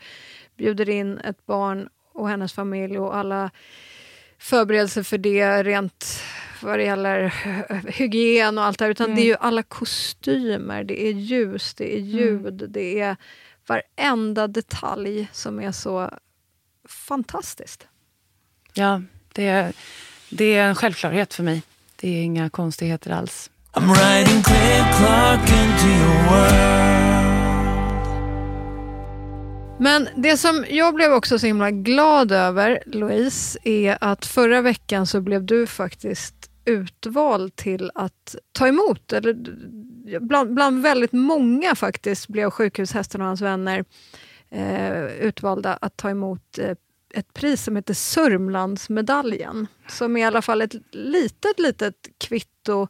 bjuder 0.57 0.89
in 0.89 1.19
ett 1.19 1.47
barn 1.47 1.89
och 2.19 2.29
hennes 2.29 2.53
familj 2.53 2.99
och 2.99 3.17
alla 3.17 3.51
förberedelser 4.39 5.03
för 5.03 5.19
det 5.19 5.63
rent 5.63 6.23
vad 6.63 6.79
det 6.79 6.85
gäller 6.85 7.35
hygien 7.91 8.59
och 8.59 8.65
allt 8.65 8.79
det 8.79 8.85
här, 8.85 8.91
utan 8.91 9.15
det 9.15 9.21
är 9.21 9.25
ju 9.25 9.37
alla 9.41 9.63
kostymer, 9.63 10.85
det 10.85 11.07
är 11.07 11.13
ljus, 11.13 11.75
det 11.75 11.97
är 11.97 12.01
ljud, 12.01 12.65
det 12.69 13.01
är 13.01 13.17
varenda 13.67 14.49
detalj 14.49 15.29
som 15.33 15.61
är 15.61 15.73
så 15.73 16.11
fantastiskt. 16.89 17.87
Ja, 18.73 19.03
det 19.33 19.47
är, 19.47 19.73
det 20.31 20.55
är 20.55 20.69
en 20.69 20.75
självklarhet 20.75 21.35
för 21.35 21.43
mig. 21.43 21.63
Det 21.97 22.09
är 22.09 22.23
inga 22.23 22.51
konstigheter 22.51 23.11
alls. 23.11 23.51
I'm 23.73 23.95
riding 23.95 24.43
Cliff 24.43 24.99
Clark 24.99 25.41
into 25.41 25.87
your 25.87 26.31
world. 26.31 26.98
Men 29.81 30.09
det 30.17 30.37
som 30.37 30.65
jag 30.69 30.95
blev 30.95 31.13
också 31.13 31.39
så 31.39 31.47
himla 31.47 31.71
glad 31.71 32.33
över, 32.33 32.83
Louise, 32.87 33.59
är 33.65 33.99
att 34.01 34.27
förra 34.27 34.61
veckan 34.61 35.07
så 35.07 35.21
blev 35.21 35.45
du 35.45 35.67
faktiskt 35.67 36.51
utvald 36.65 37.57
till 37.57 37.91
att 37.95 38.37
ta 38.53 38.69
emot, 38.69 39.13
eller 39.13 39.35
bland, 40.21 40.55
bland 40.55 40.83
väldigt 40.83 41.13
många 41.13 41.75
faktiskt 41.75 42.29
blev 42.29 42.51
sjukhushästen 42.51 43.21
och 43.21 43.27
hans 43.27 43.41
vänner 43.41 43.85
eh, 44.51 45.05
utvalda 45.05 45.79
att 45.81 45.97
ta 45.97 46.11
emot 46.11 46.59
eh, 46.59 46.77
ett 47.15 47.35
pris 47.35 47.65
som 47.65 47.77
heter 47.77 47.95
Sörmlandsmedaljen. 47.95 49.67
Som 49.89 50.17
är 50.17 50.21
i 50.21 50.25
alla 50.25 50.43
fall 50.43 50.63
ett 50.63 50.75
litet, 50.93 51.59
litet 51.59 52.09
kvitto 52.19 52.89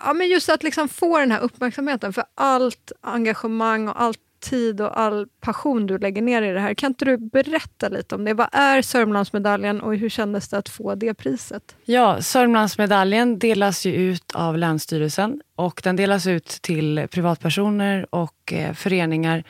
Ja, 0.00 0.12
men 0.12 0.28
just 0.28 0.48
att 0.48 0.62
liksom 0.62 0.88
få 0.88 1.18
den 1.18 1.30
här 1.30 1.40
uppmärksamheten 1.40 2.12
för 2.12 2.24
allt 2.34 2.92
engagemang 3.00 3.88
och 3.88 4.02
allt 4.02 4.20
tid 4.42 4.80
och 4.80 5.00
all 5.00 5.26
passion 5.40 5.86
du 5.86 5.98
lägger 5.98 6.22
ner 6.22 6.42
i 6.42 6.52
det 6.52 6.60
här. 6.60 6.74
Kan 6.74 6.90
inte 6.90 7.04
du 7.04 7.16
berätta 7.16 7.88
lite 7.88 8.14
om 8.14 8.24
det? 8.24 8.34
Vad 8.34 8.48
är 8.52 8.82
Sörmlandsmedaljen 8.82 9.80
och 9.80 9.96
hur 9.96 10.08
kändes 10.08 10.48
det 10.48 10.58
att 10.58 10.68
få 10.68 10.94
det 10.94 11.14
priset? 11.14 11.76
Ja, 11.84 12.22
Sörmlandsmedaljen 12.22 13.38
delas 13.38 13.86
ju 13.86 13.94
ut 13.94 14.34
av 14.34 14.58
Länsstyrelsen 14.58 15.40
och 15.56 15.80
den 15.84 15.96
delas 15.96 16.26
ut 16.26 16.46
till 16.46 17.06
privatpersoner 17.10 18.06
och 18.10 18.52
eh, 18.52 18.72
föreningar 18.72 19.44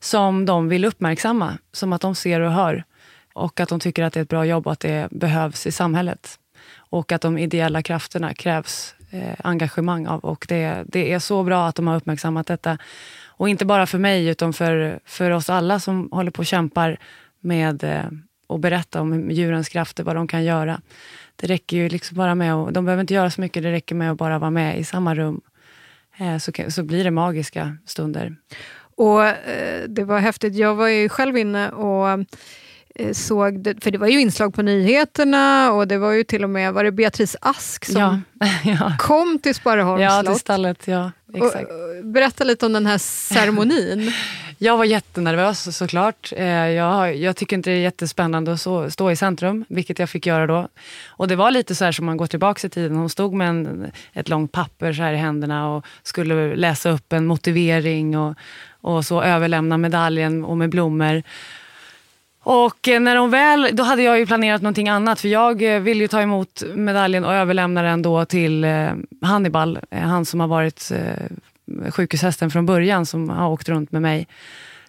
som 0.00 0.46
de 0.46 0.68
vill 0.68 0.84
uppmärksamma, 0.84 1.58
som 1.72 1.92
att 1.92 2.00
de 2.00 2.14
ser 2.14 2.40
och 2.40 2.52
hör 2.52 2.84
och 3.34 3.60
att 3.60 3.68
de 3.68 3.80
tycker 3.80 4.02
att 4.02 4.12
det 4.12 4.20
är 4.20 4.22
ett 4.22 4.28
bra 4.28 4.44
jobb 4.44 4.66
och 4.66 4.72
att 4.72 4.80
det 4.80 5.08
behövs 5.10 5.66
i 5.66 5.72
samhället. 5.72 6.38
Och 6.76 7.12
att 7.12 7.22
de 7.22 7.38
ideella 7.38 7.82
krafterna 7.82 8.34
krävs 8.34 8.94
eh, 9.10 9.34
engagemang 9.44 10.06
av. 10.06 10.20
Och 10.20 10.46
det, 10.48 10.84
det 10.86 11.12
är 11.12 11.18
så 11.18 11.42
bra 11.42 11.66
att 11.66 11.74
de 11.74 11.86
har 11.86 11.96
uppmärksammat 11.96 12.46
detta. 12.46 12.78
Och 13.26 13.48
inte 13.48 13.64
bara 13.64 13.86
för 13.86 13.98
mig, 13.98 14.26
utan 14.26 14.52
för, 14.52 15.00
för 15.04 15.30
oss 15.30 15.50
alla 15.50 15.80
som 15.80 16.08
håller 16.12 16.30
på 16.30 16.38
och 16.38 16.46
kämpar 16.46 16.98
med 17.40 17.84
eh, 17.84 18.04
att 18.48 18.60
berätta 18.60 19.00
om 19.00 19.30
djurens 19.30 19.68
krafter, 19.68 20.04
vad 20.04 20.16
de 20.16 20.28
kan 20.28 20.44
göra. 20.44 20.80
Det 21.36 21.46
räcker 21.46 21.76
ju 21.76 21.88
liksom 21.88 22.16
bara 22.16 22.34
med 22.34 22.54
att, 22.54 22.74
de 22.74 22.84
behöver 22.84 23.00
inte 23.00 23.14
göra 23.14 23.30
så 23.30 23.40
mycket, 23.40 23.62
det 23.62 23.72
räcker 23.72 23.94
med 23.94 24.10
att 24.10 24.18
bara 24.18 24.38
vara 24.38 24.50
med 24.50 24.78
i 24.78 24.84
samma 24.84 25.14
rum. 25.14 25.40
Eh, 26.18 26.38
så, 26.38 26.52
så 26.68 26.82
blir 26.82 27.04
det 27.04 27.10
magiska 27.10 27.76
stunder. 27.86 28.36
Och 28.96 29.24
eh, 29.24 29.88
Det 29.88 30.04
var 30.04 30.18
häftigt. 30.18 30.54
Jag 30.54 30.74
var 30.74 30.88
ju 30.88 31.08
själv 31.08 31.36
inne 31.36 31.70
och 31.70 32.26
såg, 33.12 33.60
det, 33.60 33.84
för 33.84 33.90
det 33.90 33.98
var 33.98 34.06
ju 34.06 34.20
inslag 34.20 34.54
på 34.54 34.62
nyheterna 34.62 35.72
och 35.72 35.88
det 35.88 35.98
var 35.98 36.12
ju 36.12 36.24
till 36.24 36.44
och 36.44 36.50
med 36.50 36.72
var 36.74 36.84
det 36.84 36.92
Beatrice 36.92 37.36
Ask 37.40 37.84
som 37.84 38.00
Ja, 38.00 38.46
ja. 38.64 38.92
kom 38.98 39.38
till 39.38 39.54
Sparreholms 39.54 40.02
ja 40.02 40.18
till 40.20 40.26
slott. 40.26 40.40
stallet. 40.40 40.82
Ja, 40.88 41.12
exakt. 41.34 41.70
Och, 41.70 41.98
och, 41.98 42.04
berätta 42.04 42.44
lite 42.44 42.66
om 42.66 42.72
den 42.72 42.86
här 42.86 42.98
ceremonin. 42.98 44.12
Jag 44.62 44.76
var 44.76 44.84
jättenervös 44.84 45.76
såklart. 45.76 46.32
Eh, 46.36 46.44
Jag, 46.46 47.16
jag 47.16 47.36
tycker 47.36 47.56
inte 47.56 47.70
det 47.70 47.76
är 47.76 47.80
jättespännande 47.80 48.52
att 48.52 48.60
så, 48.60 48.90
stå 48.90 49.10
i 49.10 49.16
centrum, 49.16 49.64
vilket 49.68 49.98
jag 49.98 50.10
fick 50.10 50.26
göra 50.26 50.46
då. 50.46 50.68
Och 51.08 51.28
det 51.28 51.36
var 51.36 51.50
lite 51.50 51.74
så 51.74 51.84
här 51.84 51.92
som 51.92 52.06
man 52.06 52.16
går 52.16 52.26
tillbaka 52.26 52.66
i 52.66 52.70
tiden. 52.70 52.96
Hon 52.96 53.10
stod 53.10 53.34
med 53.34 53.48
en, 53.48 53.90
ett 54.12 54.28
långt 54.28 54.52
papper 54.52 54.92
så 54.92 55.02
här 55.02 55.12
i 55.12 55.16
händerna 55.16 55.68
och 55.68 55.84
skulle 56.02 56.56
läsa 56.56 56.90
upp 56.90 57.12
en 57.12 57.26
motivering 57.26 58.18
och, 58.18 58.34
och 58.80 59.04
så 59.04 59.22
överlämna 59.22 59.76
medaljen 59.78 60.44
och 60.44 60.56
med 60.58 60.70
blommor. 60.70 61.22
Och 62.42 62.88
eh, 62.88 63.00
när 63.00 63.14
de 63.14 63.30
väl, 63.30 63.68
då 63.72 63.82
hade 63.82 64.02
jag 64.02 64.18
ju 64.18 64.26
planerat 64.26 64.62
någonting 64.62 64.88
annat 64.88 65.20
för 65.20 65.28
jag 65.28 65.74
eh, 65.74 65.80
ville 65.80 66.00
ju 66.00 66.08
ta 66.08 66.20
emot 66.20 66.62
medaljen 66.74 67.24
och 67.24 67.34
överlämna 67.34 67.82
den 67.82 68.02
då 68.02 68.24
till 68.24 68.64
eh, 68.64 68.90
Hannibal, 69.22 69.78
han 69.90 70.24
som 70.24 70.40
har 70.40 70.48
varit 70.48 70.92
sjukhushästen 71.90 72.50
från 72.50 72.66
början 72.66 73.06
som 73.06 73.28
har 73.28 73.48
åkt 73.48 73.68
runt 73.68 73.92
med 73.92 74.02
mig. 74.02 74.26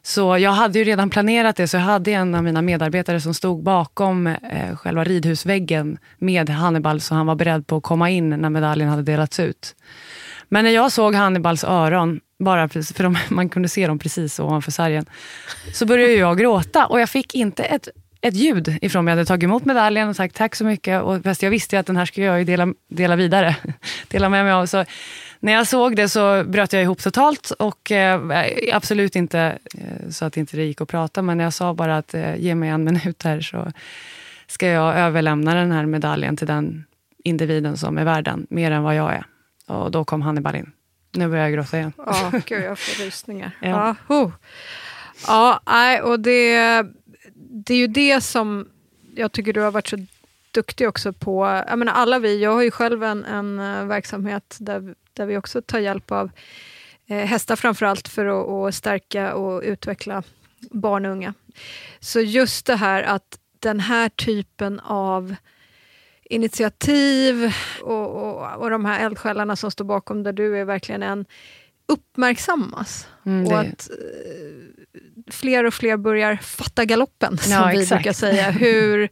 Så 0.04 0.38
jag 0.38 0.52
hade 0.52 0.80
ju 0.80 0.86
redan 0.86 1.10
planerat 1.10 1.56
det, 1.56 1.68
så 1.68 1.78
jag 1.78 1.82
hade 1.82 2.12
en 2.12 2.36
av 2.36 2.44
mina 2.44 2.62
medarbetare 2.62 3.22
som 3.22 3.34
stod 3.34 3.64
bakom 3.64 4.28
eh, 4.28 4.76
själva 4.76 5.04
ridhusväggen 5.04 5.98
med 6.18 6.50
Hannibal, 6.50 7.02
så 7.02 7.16
han 7.16 7.26
var 7.26 7.36
beredd 7.36 7.68
på 7.68 7.76
att 7.76 7.84
komma 7.84 8.10
in 8.10 8.30
när 8.30 8.50
medaljen 8.50 8.90
hade 8.90 9.04
delats 9.04 9.40
ut. 9.40 9.76
Men 10.50 10.64
när 10.66 10.72
jag 10.72 10.92
såg 10.92 11.16
Hannibals 11.16 11.64
öron, 11.64 12.20
bara 12.44 12.68
precis, 12.68 12.98
för 12.98 13.04
de, 13.04 13.18
man 13.30 13.50
kunde 13.50 13.70
se 13.70 13.88
dem 13.88 14.00
precis 14.00 14.40
ovanför 14.40 14.72
sargen, 14.72 15.06
så 15.74 15.86
började 15.86 16.14
jag 16.14 16.38
gråta 16.38 16.86
och 16.86 17.02
jag 17.02 17.10
fick 17.10 17.36
inte 17.36 17.64
ett, 17.64 17.88
ett 18.22 18.36
ljud 18.36 18.78
ifrån 18.82 19.06
mig. 19.06 19.12
Jag 19.12 19.18
hade 19.18 19.26
tagit 19.26 19.44
emot 19.44 19.66
medaljen 19.66 20.10
och 20.10 20.16
sagt 20.16 20.36
tack 20.36 20.56
så 20.56 20.66
mycket. 20.66 21.02
Och 21.02 21.24
fast 21.24 21.44
jag 21.44 21.50
visste 21.50 21.76
ju 21.76 21.80
att 21.80 21.86
den 21.86 21.98
här 21.98 22.06
skulle 22.06 22.26
jag 22.26 22.40
ju 22.40 22.46
dela, 22.46 22.74
dela 22.88 23.16
vidare, 23.16 23.56
dela 24.08 24.30
med 24.30 24.46
mig 24.46 24.54
av. 24.54 24.66
Så 24.66 24.86
när 25.40 25.54
jag 25.54 25.68
såg 25.68 25.96
det 25.96 26.10
så 26.10 26.44
bröt 26.44 26.74
jag 26.74 26.84
ihop 26.84 27.02
totalt 27.02 27.52
och 27.52 27.92
eh, 27.92 28.22
absolut 28.74 29.16
inte 29.16 29.58
eh, 29.78 30.10
så 30.10 30.26
att 30.26 30.38
inte 30.38 30.58
det 30.58 30.64
gick 30.64 30.82
att 30.82 30.88
prata, 30.88 31.22
men 31.22 31.40
jag 31.40 31.54
sa 31.54 31.74
bara 31.74 31.98
att 31.98 32.14
eh, 32.14 32.36
ge 32.36 32.56
mig 32.56 32.70
en 32.70 32.84
minut 32.84 33.24
här 33.24 33.42
så 33.42 33.72
ska 34.48 34.68
jag 34.68 34.98
överlämna 34.98 35.54
den 35.56 35.72
här 35.72 35.86
medaljen 35.86 36.38
till 36.38 36.48
den 36.48 36.86
individen 37.24 37.78
som 37.78 37.98
är 37.98 38.06
värd 38.06 38.26
den, 38.26 38.48
mer 38.50 38.72
än 38.72 38.84
vad 38.84 38.96
jag 38.96 39.14
är. 39.14 39.26
Och 39.66 39.92
då 39.92 40.06
kom 40.06 40.22
Hannibal 40.22 40.56
in. 40.56 40.72
Nu 41.12 41.28
börjar 41.28 41.44
jag 41.44 41.54
gråta 41.54 41.78
igen. 41.78 41.94
Ja, 41.98 42.32
gud 42.46 42.64
jag 42.64 42.80
får 42.80 43.04
rysningar. 43.04 43.52
Ja, 43.62 43.96
Ja. 45.28 46.02
och 46.04 46.20
det, 46.20 46.56
det 47.36 47.74
är 47.74 47.78
ju 47.78 47.88
det 47.88 48.22
som 48.22 48.68
jag 49.16 49.32
tycker 49.32 49.54
du 49.54 49.62
har 49.62 49.72
varit 49.72 49.88
så 49.88 50.06
duktig 50.52 50.88
också 50.88 51.14
på. 51.14 51.64
Jag 51.68 51.80
menar 51.80 51.94
alla 51.94 52.20
vi, 52.20 52.42
jag 52.44 52.54
har 52.54 52.62
ju 52.62 52.72
själv 52.72 53.04
en, 53.04 53.26
en 53.26 53.60
eh, 53.60 53.86
verksamhet 53.86 54.58
där, 54.60 54.96
där 55.14 55.26
vi 55.26 55.38
också 55.38 55.62
tar 55.62 55.80
hjälp 55.80 56.12
av 56.12 56.32
eh, 57.08 57.18
hästar 57.18 57.56
framförallt 57.56 58.08
för 58.08 58.26
att, 58.26 58.50
att 58.70 58.76
stärka 58.76 59.34
och 59.34 59.62
utveckla 59.64 60.24
barn 60.72 61.06
och 61.06 61.12
unga. 61.12 61.34
Så 62.00 62.20
just 62.20 62.66
det 62.66 62.76
här 62.76 63.04
att 63.04 63.40
den 63.60 63.80
här 63.80 64.10
typen 64.10 64.80
av 64.80 65.36
initiativ 66.32 67.54
och, 67.82 68.08
och, 68.16 68.62
och 68.62 68.70
de 68.70 68.86
här 68.86 69.06
eldsjälarna 69.06 69.56
som 69.56 69.72
står 69.72 69.86
bakom 69.86 70.24
där 70.24 70.34
du 70.34 70.58
är 70.58 70.66
verkligen 70.66 71.04
en 71.04 71.26
uppmärksammas. 71.88 73.08
Mm, 73.26 73.48
och 73.48 73.60
att 73.60 73.90
eh, 73.90 75.32
fler 75.32 75.64
och 75.64 75.74
fler 75.74 75.98
börjar 75.98 76.36
fatta 76.36 76.86
galoppen, 76.86 77.38
som 77.38 77.52
Ja, 77.52 77.70
vi 77.74 77.82
exakt. 77.82 78.00
brukar 78.00 78.14
säga. 78.14 78.52
Hur, 78.52 79.10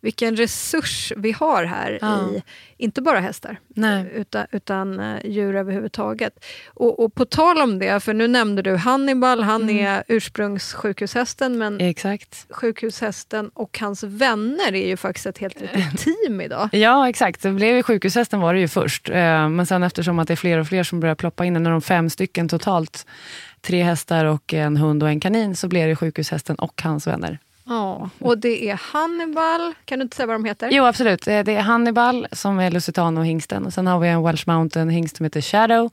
vilken 0.00 0.36
resurs 0.36 1.12
vi 1.16 1.32
har 1.32 1.64
här 1.64 1.98
Ja. 2.00 2.20
i, 2.30 2.42
inte 2.76 3.02
bara 3.02 3.20
hästar, 3.20 3.56
Nej. 3.68 4.12
utan, 4.14 4.46
utan 4.52 5.00
eh, 5.00 5.16
djur 5.26 5.56
överhuvudtaget. 5.56 6.44
Och, 6.66 7.00
och 7.04 7.14
på 7.14 7.24
tal 7.24 7.60
om 7.60 7.78
det, 7.78 8.00
för 8.00 8.14
nu 8.14 8.28
nämnde 8.28 8.62
du 8.62 8.76
Hannibal, 8.76 9.42
han 9.42 9.62
Mm. 9.62 9.86
är 9.86 10.04
ursprungssjukhushästen, 10.08 11.58
men 11.58 11.80
Exakt. 11.80 12.46
sjukhushästen 12.50 13.50
och 13.54 13.78
hans 13.80 14.02
vänner 14.02 14.74
är 14.74 14.86
ju 14.86 14.96
faktiskt 14.96 15.26
ett 15.26 15.38
helt 15.38 15.60
litet 15.60 15.98
team 15.98 16.40
idag. 16.40 16.68
Ja, 16.72 17.08
exakt. 17.08 17.42
Det 17.42 17.50
blev 17.50 17.76
ju 17.76 17.82
sjukhushästen 17.82 18.40
var 18.40 18.54
det 18.54 18.60
ju 18.60 18.68
först. 18.68 19.08
Eh, 19.10 19.48
Men 19.48 19.66
sen 19.66 19.82
eftersom 19.82 20.18
att 20.18 20.28
det 20.28 20.34
är 20.34 20.36
fler 20.36 20.58
och 20.58 20.66
fler 20.66 20.82
som 20.82 21.00
börjar 21.00 21.14
ploppa 21.14 21.44
in, 21.44 21.52
när 21.52 21.70
de 21.70 21.82
fem 21.82 22.10
stycken 22.10 22.48
totalt, 22.48 23.06
tre 23.60 23.82
hästar 23.82 24.24
och 24.24 24.54
en 24.54 24.76
hund 24.76 25.02
och 25.02 25.08
en 25.08 25.20
kanin, 25.20 25.56
så 25.56 25.68
blev 25.68 25.88
det 25.88 25.96
sjukhushästen 25.96 26.56
och 26.56 26.82
hans 26.82 27.06
vänner. 27.06 27.38
Ja, 27.68 28.10
och 28.18 28.38
det 28.38 28.70
är 28.70 28.74
Hannibal, 28.92 29.74
kan 29.84 29.98
du 29.98 30.02
inte 30.02 30.16
säga 30.16 30.26
vad 30.26 30.34
de 30.34 30.44
heter? 30.44 30.68
Jo, 30.72 30.84
absolut. 30.84 31.28
Eh, 31.28 31.44
Det 31.44 31.52
är 31.54 31.60
Hannibal 31.60 32.26
som 32.32 32.58
är 32.58 32.70
Lusitano-hingsten. 32.70 33.66
Och 33.66 33.72
sen 33.74 33.86
har 33.86 34.00
vi 34.00 34.08
en 34.08 34.22
Welsh 34.22 34.44
Mountain-hingst 34.48 35.16
som 35.16 35.24
heter 35.24 35.40
Shadow, 35.40 35.90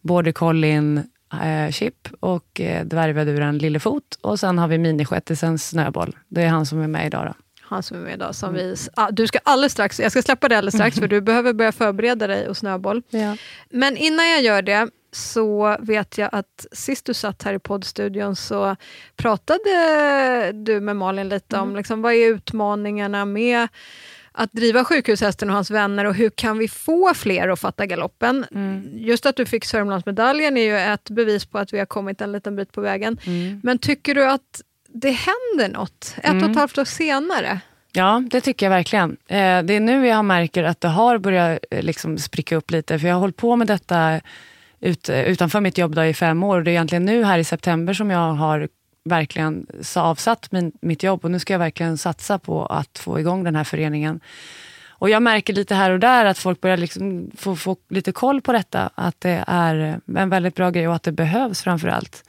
Border 0.00 0.32
Collin 0.32 1.02
eh, 1.42 1.72
Chip 1.72 2.08
och 2.20 2.60
eh, 2.60 2.84
dvärgveduren 2.84 3.58
Lillefot. 3.58 4.18
Och 4.20 4.40
sen 4.40 4.58
har 4.58 4.68
vi 4.68 4.78
miniskättisen 4.78 5.58
Snöboll. 5.58 6.16
Det 6.28 6.42
är 6.42 6.48
han 6.48 6.66
som 6.66 6.80
är 6.80 6.88
med 6.88 7.06
idag. 7.06 7.26
Då. 7.26 7.34
Han 7.60 7.82
som 7.82 7.96
är 7.96 8.00
med 8.00 8.14
idag. 8.14 8.34
Som 8.34 8.54
vi, 8.54 8.76
ah, 8.94 9.10
du 9.10 9.26
ska 9.26 9.38
alldeles 9.42 9.72
strax, 9.72 10.00
jag 10.00 10.10
ska 10.12 10.22
släppa 10.22 10.48
det 10.48 10.58
alldeles 10.58 10.74
strax 10.74 10.96
för 11.00 11.08
du 11.08 11.20
behöver 11.20 11.52
börja 11.52 11.72
förbereda 11.72 12.26
dig 12.26 12.48
och 12.48 12.56
Snöboll. 12.56 13.02
Ja. 13.10 13.36
Men 13.70 13.96
innan 13.96 14.28
jag 14.30 14.42
gör 14.42 14.62
det 14.62 14.88
så 15.16 15.76
vet 15.80 16.18
jag 16.18 16.28
att 16.32 16.66
sist 16.72 17.06
du 17.06 17.14
satt 17.14 17.42
här 17.42 17.54
i 17.54 17.58
poddstudion 17.58 18.36
så 18.36 18.76
pratade 19.16 20.52
du 20.52 20.80
med 20.80 20.96
Malin 20.96 21.28
lite 21.28 21.58
om 21.58 21.76
liksom, 21.76 22.02
vad 22.02 22.12
är 22.12 22.26
utmaningarna 22.26 23.24
med 23.24 23.68
att 24.32 24.52
driva 24.52 24.84
sjukhushästen 24.84 25.48
och 25.48 25.54
hans 25.54 25.70
vänner 25.70 26.04
och 26.04 26.14
hur 26.14 26.30
kan 26.30 26.58
vi 26.58 26.68
få 26.68 27.14
fler 27.14 27.48
att 27.48 27.60
fatta 27.60 27.86
galoppen? 27.86 28.46
Just 28.94 29.26
att 29.26 29.36
du 29.36 29.46
fick 29.46 29.64
Sörmlandsmedaljen 29.64 30.56
är 30.56 30.62
ju 30.62 30.76
ett 30.76 31.10
bevis 31.10 31.46
på 31.46 31.58
att 31.58 31.72
vi 31.72 31.78
har 31.78 31.86
kommit 31.86 32.20
en 32.20 32.32
liten 32.32 32.56
bit 32.56 32.72
på 32.72 32.80
vägen. 32.80 33.18
Men 33.62 33.78
tycker 33.78 34.14
du 34.14 34.30
att 34.30 34.62
det 34.88 35.10
händer 35.10 35.78
något 35.78 36.14
ett 36.22 36.42
och 36.42 36.50
ett 36.50 36.56
halvt 36.56 36.78
år 36.78 36.84
senare? 36.84 37.60
Ja, 37.92 38.22
det 38.30 38.40
tycker 38.40 38.66
jag 38.66 38.70
verkligen. 38.70 39.10
Eh, 39.26 39.62
det 39.62 39.74
är 39.74 39.80
nu 39.80 40.06
jag 40.06 40.24
märker 40.24 40.64
att 40.64 40.80
det 40.80 40.88
har 40.88 41.18
börjat 41.18 41.58
eh, 41.70 41.82
liksom 41.82 42.18
spricka 42.18 42.56
upp 42.56 42.70
lite. 42.70 42.98
För 42.98 43.08
jag 43.08 43.14
har 43.14 43.20
hållit 43.20 43.36
på 43.36 43.56
med 43.56 43.66
detta 43.66 44.20
ut, 44.86 45.08
utanför 45.08 45.60
mitt 45.60 45.78
jobb 45.78 45.94
då 45.94 46.04
i 46.04 46.14
fem 46.14 46.42
år. 46.42 46.56
Och 46.56 46.64
det 46.64 46.70
är 46.70 46.72
egentligen 46.72 47.04
nu 47.04 47.24
här 47.24 47.38
i 47.38 47.44
september 47.44 47.94
som 47.94 48.10
jag 48.10 48.32
har 48.32 48.68
verkligen 49.04 49.66
avsatt 49.96 50.52
min, 50.52 50.72
mitt 50.80 51.02
jobb. 51.02 51.24
Och 51.24 51.30
nu 51.30 51.38
ska 51.38 51.54
jag 51.54 51.58
verkligen 51.58 51.98
satsa 51.98 52.38
på 52.38 52.66
att 52.66 52.98
få 52.98 53.20
igång 53.20 53.44
den 53.44 53.56
här 53.56 53.64
föreningen. 53.64 54.20
Och 54.98 55.10
jag 55.10 55.22
märker 55.22 55.52
lite 55.52 55.74
här 55.74 55.90
och 55.90 56.00
där 56.00 56.24
att 56.24 56.38
folk 56.38 56.60
börjar 56.60 56.76
liksom 56.76 57.30
få, 57.36 57.56
få 57.56 57.76
lite 57.88 58.12
koll 58.12 58.40
på 58.40 58.52
detta. 58.52 58.90
Att 58.94 59.20
det 59.20 59.44
är 59.46 60.00
en 60.16 60.28
väldigt 60.28 60.54
bra 60.54 60.70
grej 60.70 60.88
och 60.88 60.94
att 60.94 61.02
det 61.02 61.12
behövs 61.12 61.62
framför 61.62 61.88
allt. 61.88 62.24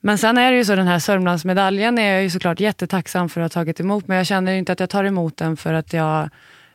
Men 0.00 0.18
sen 0.18 0.38
är 0.38 0.50
det 0.50 0.56
ju 0.56 0.64
så, 0.64 0.76
den 0.76 0.86
här 0.86 0.98
Sörmlandsmedaljen 0.98 1.98
är 1.98 2.12
jag 2.12 2.22
ju 2.22 2.30
såklart 2.30 2.60
jättetacksam 2.60 3.28
för 3.28 3.40
att 3.40 3.54
ha 3.54 3.60
tagit 3.60 3.80
emot, 3.80 4.08
men 4.08 4.16
jag 4.16 4.26
känner 4.26 4.52
inte 4.52 4.72
att 4.72 4.80
jag 4.80 4.90
tar 4.90 5.04
emot 5.04 5.36
den 5.36 5.56
för 5.56 5.74
att 5.74 5.92
jag 5.92 6.30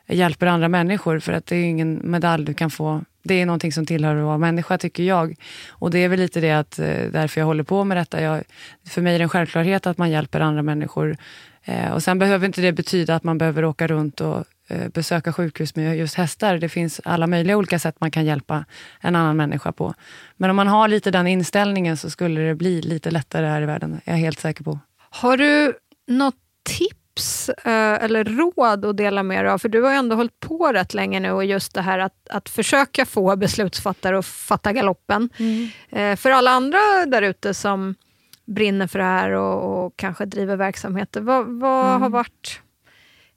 hjälper 0.07 0.47
andra 0.47 0.67
människor, 0.67 1.19
för 1.19 1.33
att 1.33 1.45
det 1.45 1.55
är 1.55 1.63
ingen 1.63 2.01
medalj 2.03 2.45
du 2.45 2.53
kan 2.53 2.69
få. 2.69 3.01
Det 3.27 3.41
är 3.41 3.45
någonting 3.45 3.71
som 3.71 3.85
tillhör 3.85 4.15
att 4.15 4.23
vara 4.23 4.37
människa, 4.37 4.77
tycker 4.77 5.03
jag. 5.03 5.35
Och 5.69 5.91
det 5.91 5.99
är 5.99 6.09
väl 6.09 6.19
lite 6.19 6.39
det 6.39 6.51
att 6.51 6.79
eh, 6.79 6.85
därför 7.11 7.41
jag 7.41 7.45
håller 7.45 7.63
på 7.63 7.83
med 7.83 7.97
detta. 7.97 8.21
Jag, 8.21 8.43
för 8.87 9.01
mig 9.01 9.15
är 9.15 9.19
det 9.19 9.23
en 9.23 9.29
självklarhet 9.29 9.87
att 9.87 9.97
man 9.97 10.09
hjälper 10.09 10.39
andra 10.39 10.61
människor. 10.61 11.17
Eh, 11.63 11.91
och 11.91 12.03
sen 12.03 12.19
behöver 12.19 12.45
inte 12.45 12.61
det 12.61 12.71
betyda 12.71 13.15
att 13.15 13.23
man 13.23 13.37
behöver 13.37 13.65
åka 13.65 13.87
runt 13.87 14.21
och 14.21 14.43
eh, 14.67 14.87
besöka 14.89 15.33
sjukhus 15.33 15.75
med 15.75 15.97
just 15.97 16.15
hästar. 16.15 16.57
Det 16.57 16.69
finns 16.69 17.01
alla 17.03 17.27
möjliga 17.27 17.57
olika 17.57 17.79
sätt 17.79 17.95
man 17.99 18.11
kan 18.11 18.25
hjälpa 18.25 18.65
en 19.01 19.15
annan 19.15 19.37
människa 19.37 19.71
på. 19.71 19.93
Men 20.37 20.49
om 20.49 20.55
man 20.55 20.67
har 20.67 20.87
lite 20.87 21.11
den 21.11 21.27
inställningen 21.27 21.97
så 21.97 22.09
skulle 22.09 22.41
det 22.41 22.55
bli 22.55 22.81
lite 22.81 23.11
lättare 23.11 23.45
här 23.45 23.61
i 23.61 23.65
världen. 23.65 24.01
Jag 24.03 24.15
är 24.15 24.19
helt 24.19 24.39
säker 24.39 24.63
på. 24.63 24.79
Har 25.09 25.37
du 25.37 25.73
något 26.07 26.35
tips 26.63 27.04
eh, 27.49 28.03
eller 28.03 28.23
råd 28.23 28.85
att 28.85 28.97
dela 28.97 29.23
med 29.23 29.45
dig 29.45 29.51
av? 29.51 29.57
För 29.57 29.69
du 29.69 29.81
har 29.81 29.91
ju 29.91 29.97
ändå 29.97 30.15
hållit 30.15 30.39
på 30.39 30.71
rätt 30.73 30.93
länge 30.93 31.19
nu 31.19 31.31
och 31.31 31.45
just 31.45 31.73
det 31.73 31.81
här 31.81 31.99
att, 31.99 32.29
att 32.29 32.49
försöka 32.49 33.05
få 33.05 33.35
beslutsfattare 33.35 34.19
att 34.19 34.25
fatta 34.25 34.73
galoppen. 34.73 35.29
Eh, 35.89 36.15
för 36.15 36.31
alla 36.31 36.51
andra 36.51 36.79
där 37.07 37.21
ute 37.21 37.53
som 37.53 37.95
brinner 38.45 38.87
för 38.87 38.99
det 38.99 39.05
här 39.05 39.31
och, 39.31 39.85
och 39.85 39.93
kanske 39.95 40.25
driver 40.25 40.55
verksamheter, 40.55 41.21
vad, 41.21 41.47
vad 41.47 41.99
har 41.99 42.09
varit 42.09 42.61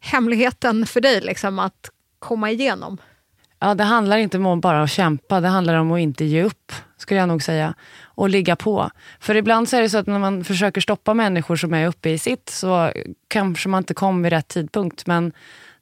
hemligheten 0.00 0.86
för 0.86 1.00
dig 1.00 1.20
liksom, 1.20 1.58
att 1.58 1.90
komma 2.18 2.50
igenom? 2.50 2.98
Ja, 3.60 3.74
det 3.74 3.84
handlar 3.84 4.18
inte 4.18 4.38
om 4.38 4.60
bara 4.60 4.82
att 4.82 4.90
kämpa, 4.90 5.40
det 5.40 5.48
handlar 5.48 5.74
om 5.74 5.92
att 5.92 6.00
inte 6.00 6.24
ge 6.24 6.42
upp, 6.42 6.72
skulle 6.96 7.20
jag 7.20 7.28
nog 7.28 7.42
säga. 7.42 7.74
Och 8.04 8.28
ligga 8.28 8.56
på. 8.56 8.90
För 9.20 9.34
ibland 9.34 9.68
så 9.68 9.76
är 9.76 9.82
det 9.82 9.90
så 9.90 9.98
att 9.98 10.06
när 10.06 10.18
man 10.18 10.44
försöker 10.44 10.80
stoppa 10.80 11.14
människor 11.14 11.56
som 11.56 11.74
är 11.74 11.86
uppe 11.86 12.10
i 12.10 12.18
sitt, 12.18 12.48
så 12.48 12.92
kanske 13.28 13.68
man 13.68 13.78
inte 13.78 13.94
kom 13.94 14.22
vid 14.22 14.32
rätt 14.32 14.48
tidpunkt. 14.48 15.06
Men 15.06 15.32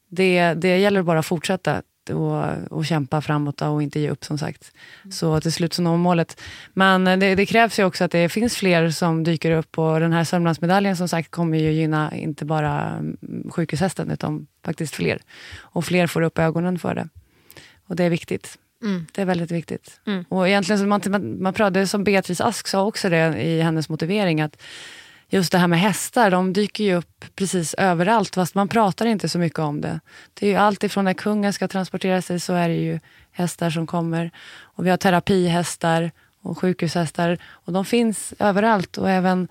det, 0.09 0.55
det 0.55 0.79
gäller 0.79 1.03
bara 1.03 1.19
att 1.19 1.27
fortsätta 1.27 1.83
och, 2.11 2.45
och 2.71 2.87
kämpa 2.87 3.21
framåt 3.21 3.63
och 3.63 3.83
inte 3.83 4.01
ge 4.01 4.11
upp 4.11 4.25
som 4.25 4.39
sagt. 4.39 4.73
Så 5.11 5.41
till 5.41 5.53
slut 5.53 5.75
så 5.75 5.83
når 5.83 5.91
man 5.91 6.01
målet. 6.01 6.41
Men 6.75 7.05
det, 7.05 7.35
det 7.35 7.47
krävs 7.47 7.79
ju 7.79 7.85
också 7.85 8.05
att 8.05 8.11
det 8.11 8.29
finns 8.29 8.57
fler 8.57 8.91
som 8.91 9.25
dyker 9.25 9.51
upp 9.51 9.79
och 9.79 10.01
den 10.01 10.13
här 10.13 10.25
Sörmlandsmedaljen 10.25 10.97
som 10.97 11.09
sagt 11.09 11.31
kommer 11.31 11.59
ju 11.59 11.73
gynna 11.73 12.15
inte 12.15 12.45
bara 12.45 13.03
sjukhushästen 13.51 14.11
utan 14.11 14.47
faktiskt 14.65 14.95
fler. 14.95 15.19
Och 15.61 15.85
fler 15.85 16.07
får 16.07 16.23
upp 16.23 16.39
ögonen 16.39 16.79
för 16.79 16.95
det. 16.95 17.09
Och 17.87 17.97
det 17.97 18.05
är 18.05 18.11
viktigt. 18.11 18.59
Mm. 18.83 19.07
Det 19.13 19.23
är 19.23 19.27
väldigt 19.27 19.51
viktigt. 19.51 20.01
Mm. 20.07 20.25
Och 20.29 20.49
egentligen, 20.49 20.79
så 20.79 20.87
man, 20.87 21.01
man, 21.07 21.43
man 21.43 21.53
pratade, 21.53 21.87
som 21.87 22.05
Beatrice 22.05 22.41
Ask 22.41 22.69
sa 22.69 22.83
också 22.83 23.09
det 23.09 23.43
i 23.43 23.61
hennes 23.61 23.89
motivering, 23.89 24.41
att 24.41 24.63
just 25.29 25.53
det 25.53 25.59
här 25.59 25.67
med 25.67 25.81
hästar, 25.81 26.31
de 26.31 26.53
dyker 26.53 26.85
ju 26.85 26.95
upp 26.95 27.25
precis 27.35 27.75
överallt, 27.75 28.35
fast 28.35 28.55
man 28.55 28.69
pratar 28.69 29.07
inte 29.07 29.29
så 29.29 29.39
mycket 29.39 29.59
om 29.59 29.81
det. 29.81 30.01
Det 30.35 30.47
är 30.47 30.51
ju 30.51 30.57
allt 30.57 30.85
ifrån 30.85 31.05
när 31.05 31.15
kungen 31.15 31.53
ska 31.53 31.69
transportera 31.69 32.23
sig, 32.23 32.41
så 32.41 32.53
är 32.53 32.69
det 32.69 32.75
ju 32.75 33.01
hästar 33.33 33.71
som 33.71 33.87
kommer. 33.87 34.31
Och 34.61 34.87
vi 34.87 34.91
har 34.91 34.97
terapihästar 34.97 36.11
och 36.43 36.59
sjukhushästar. 36.59 37.39
Och 37.45 37.73
de 37.73 37.85
finns 37.85 38.35
överallt. 38.39 38.99
Och 38.99 39.11
även, 39.11 39.49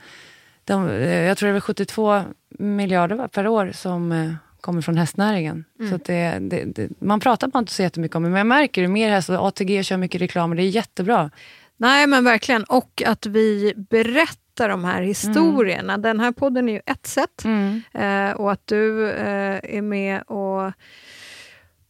de, 0.64 0.90
eh, 0.90 1.22
jag 1.22 1.38
tror 1.38 1.48
det 1.48 1.52
är 1.52 1.54
väl 1.54 1.62
72 1.62 2.24
miljarder 2.50 3.28
per 3.28 3.48
år 3.48 3.72
som 3.74 4.12
eh, 4.12 4.34
kommer 4.66 4.82
från 4.82 4.98
hästnäringen. 4.98 5.66
Så 5.90 5.96
att 5.96 6.06
det, 6.06 6.38
det, 6.42 6.64
det, 6.66 6.90
man 7.00 7.20
pratar 7.20 7.48
bara 7.48 7.60
inte 7.60 7.72
så 7.72 7.82
jättemycket 7.82 8.16
om 8.16 8.24
det, 8.24 8.30
men 8.30 8.38
jag 8.38 8.48
märker 8.48 8.82
det 8.82 8.88
mer 8.88 9.10
hästar. 9.10 9.48
ATG 9.48 9.84
kör 9.84 9.98
mycket 9.98 10.22
reklam 10.22 10.50
och 10.50 10.56
det 10.56 10.64
är 10.64 10.70
jättebra. 10.70 11.32
Nej, 11.78 12.08
men 12.08 12.24
verkligen. 12.24 12.64
Och 12.64 13.04
att 13.06 13.26
vi 13.26 13.74
berättar 13.90 14.70
de 14.70 14.84
här 14.84 15.02
historierna. 15.02 15.98
Den 15.98 16.20
här 16.20 16.32
podden 16.32 16.70
är 16.70 16.74
ju 16.74 16.82
ett 16.86 17.08
sätt. 17.08 17.46
Eh, 17.94 18.32
och 18.32 18.52
att 18.52 18.68
du 18.68 19.10
eh, 19.10 19.60
är 19.64 19.82
med 19.82 20.22
och 20.22 20.72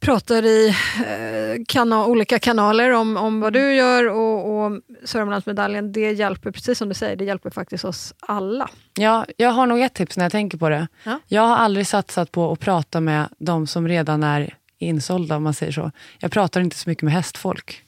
pratar 0.06 0.46
i 0.46 0.68
eh, 0.68 1.64
kana 1.68 2.06
olika 2.06 2.40
kanaler 2.40 2.92
om, 2.92 3.18
om 3.18 3.40
vad 3.40 3.54
du 3.54 3.74
gör 3.76 4.08
och, 4.10 4.66
och 4.66 4.82
Sörmlandsmedaljen, 5.04 5.92
det 5.92 6.12
hjälper, 6.12 6.52
precis 6.52 6.78
som 6.78 6.90
du 6.90 6.96
säger, 6.96 7.16
det 7.16 7.26
hjälper 7.26 7.50
faktiskt 7.50 7.86
oss 7.86 8.14
alla. 8.20 8.70
Ja, 8.94 9.26
jag 9.38 9.50
har 9.50 9.66
nog 9.68 9.82
ett 9.82 9.94
tips 9.94 10.18
när 10.18 10.26
jag 10.26 10.32
tänker 10.32 10.58
på 10.58 10.70
det. 10.70 10.88
Ja. 11.04 11.20
Jag 11.28 11.42
har 11.42 11.56
aldrig 11.56 11.88
satsat 11.88 12.32
på 12.32 12.52
att 12.52 12.60
prata 12.60 13.00
med 13.02 13.28
de 13.38 13.68
som 13.68 13.88
redan 13.88 14.24
är 14.24 14.56
insålda, 14.80 15.36
om 15.36 15.44
man 15.44 15.54
säger 15.54 15.72
så. 15.72 15.92
Jag 16.20 16.32
pratar 16.32 16.62
inte 16.62 16.76
så 16.76 16.90
mycket 16.90 17.04
med 17.04 17.14
hästfolk. 17.14 17.82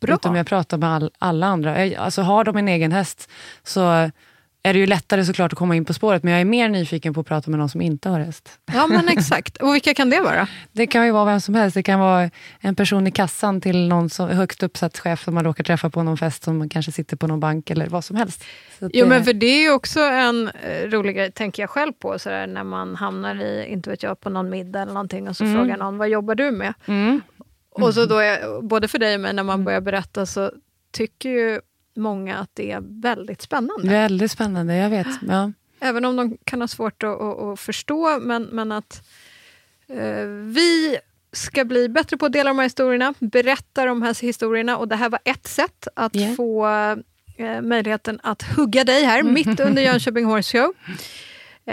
Bra. 0.00 0.14
Utan 0.14 0.34
jag 0.34 0.46
pratar 0.46 0.78
med 0.78 0.88
all, 0.90 1.10
alla 1.18 1.46
andra. 1.46 1.86
Jag- 1.86 1.94
Alltså, 2.04 2.22
har 2.22 2.44
de 2.44 2.56
en 2.56 2.68
egen 2.68 2.92
häst 2.92 3.30
så 3.64 4.10
är 4.68 4.72
det 4.72 4.78
ju 4.78 4.86
lättare 4.86 5.24
såklart 5.24 5.52
att 5.52 5.58
komma 5.58 5.76
in 5.76 5.84
på 5.84 5.94
spåret, 5.94 6.22
men 6.22 6.32
jag 6.32 6.40
är 6.40 6.44
mer 6.44 6.68
nyfiken 6.68 7.14
på 7.14 7.20
att 7.20 7.26
prata 7.26 7.50
med 7.50 7.58
någon 7.58 7.68
som 7.68 7.80
inte 7.80 8.08
har 8.08 8.20
häst. 8.20 8.48
Ja, 8.74 8.86
men 8.86 9.08
exakt. 9.18 9.56
Och 9.56 9.74
vilka 9.74 9.94
kan 9.94 10.10
det 10.10 10.20
vara? 10.20 10.48
Det 10.72 10.86
kan 10.86 11.04
ju 11.06 11.10
vara 11.12 11.24
vem 11.24 11.40
som 11.40 11.54
helst. 11.54 11.74
Det 11.74 11.82
kan 11.82 12.00
vara 12.00 12.30
en 12.60 12.74
person 12.74 13.06
i 13.06 13.10
kassan 13.10 13.60
till 13.60 13.88
någon 13.88 14.10
som, 14.10 14.28
högst 14.28 14.62
uppsatt 14.62 14.98
chef 14.98 15.24
som 15.24 15.34
man 15.34 15.44
råkar 15.44 15.64
träffa 15.64 15.90
på 15.90 16.02
någon 16.02 16.16
fest 16.16 16.42
som 16.42 16.68
kanske 16.68 16.92
sitter 16.92 17.16
på 17.16 17.26
någon 17.26 17.40
bank 17.40 17.70
eller 17.70 17.86
vad 17.88 18.04
som 18.04 18.16
helst. 18.16 18.44
Så 18.78 18.90
Jo, 18.92 19.04
det- 19.04 19.08
men 19.08 19.24
för 19.24 19.32
det 19.32 19.46
är 19.46 19.60
ju 19.60 19.70
också 19.72 20.00
en 20.00 20.48
eh, 20.48 20.88
rolig 20.90 21.16
grej, 21.16 21.32
tänker 21.32 21.62
jag 21.62 21.70
själv 21.70 21.92
på, 21.92 22.18
sådär, 22.18 22.46
när 22.46 22.64
man 22.64 22.96
hamnar 22.96 23.42
i, 23.42 23.66
inte 23.68 23.90
vet 23.90 24.02
jag, 24.02 24.20
på 24.20 24.30
någon 24.30 24.50
middag 24.50 24.82
eller 24.82 24.92
någonting 24.92 25.28
och 25.28 25.36
så 25.36 25.44
frågar 25.44 25.76
någon, 25.76 25.98
vad 25.98 26.08
jobbar 26.08 26.34
du 26.34 26.50
med? 26.50 26.74
Mm. 26.86 27.20
Och 27.70 27.94
så 27.94 28.06
då, 28.06 28.18
är, 28.18 28.62
både 28.62 28.88
för 28.88 28.98
dig 28.98 29.14
och 29.14 29.20
mig, 29.20 29.32
när 29.32 29.42
man 29.42 29.64
börjar 29.64 29.80
berätta 29.80 30.26
så 30.26 30.52
tycker 30.92 31.28
ju 31.28 31.60
många 31.98 32.38
att 32.38 32.50
det 32.54 32.70
är 32.70 32.80
väldigt 33.02 33.42
spännande. 33.42 33.88
Väldigt 33.88 34.30
spännande, 34.30 34.76
jag 34.76 34.90
vet. 34.90 35.06
Ja. 35.28 35.52
Även 35.80 36.04
om 36.04 36.16
de 36.16 36.38
kan 36.44 36.60
ha 36.60 36.68
svårt 36.68 37.02
att, 37.02 37.20
att, 37.20 37.38
att 37.40 37.60
förstå, 37.60 38.18
men, 38.20 38.42
men 38.42 38.72
att 38.72 39.02
eh, 39.88 40.24
vi 40.44 40.98
ska 41.32 41.64
bli 41.64 41.88
bättre 41.88 42.16
på 42.16 42.26
att 42.26 42.32
dela 42.32 42.50
de 42.50 42.58
här 42.58 42.64
historierna, 42.66 43.14
berätta 43.18 43.84
de 43.84 44.02
här 44.02 44.22
historierna 44.22 44.76
och 44.76 44.88
det 44.88 44.96
här 44.96 45.08
var 45.08 45.20
ett 45.24 45.46
sätt 45.46 45.88
att 45.96 46.14
Ja. 46.14 46.34
få 46.36 46.66
eh, 47.36 47.60
möjligheten 47.62 48.20
att 48.22 48.42
hugga 48.42 48.84
dig 48.84 49.04
här 49.04 49.22
mitt 49.32 49.60
under 49.60 49.82
Jönköping 49.82 50.24
Horse 50.24 50.58
Show. 50.58 50.72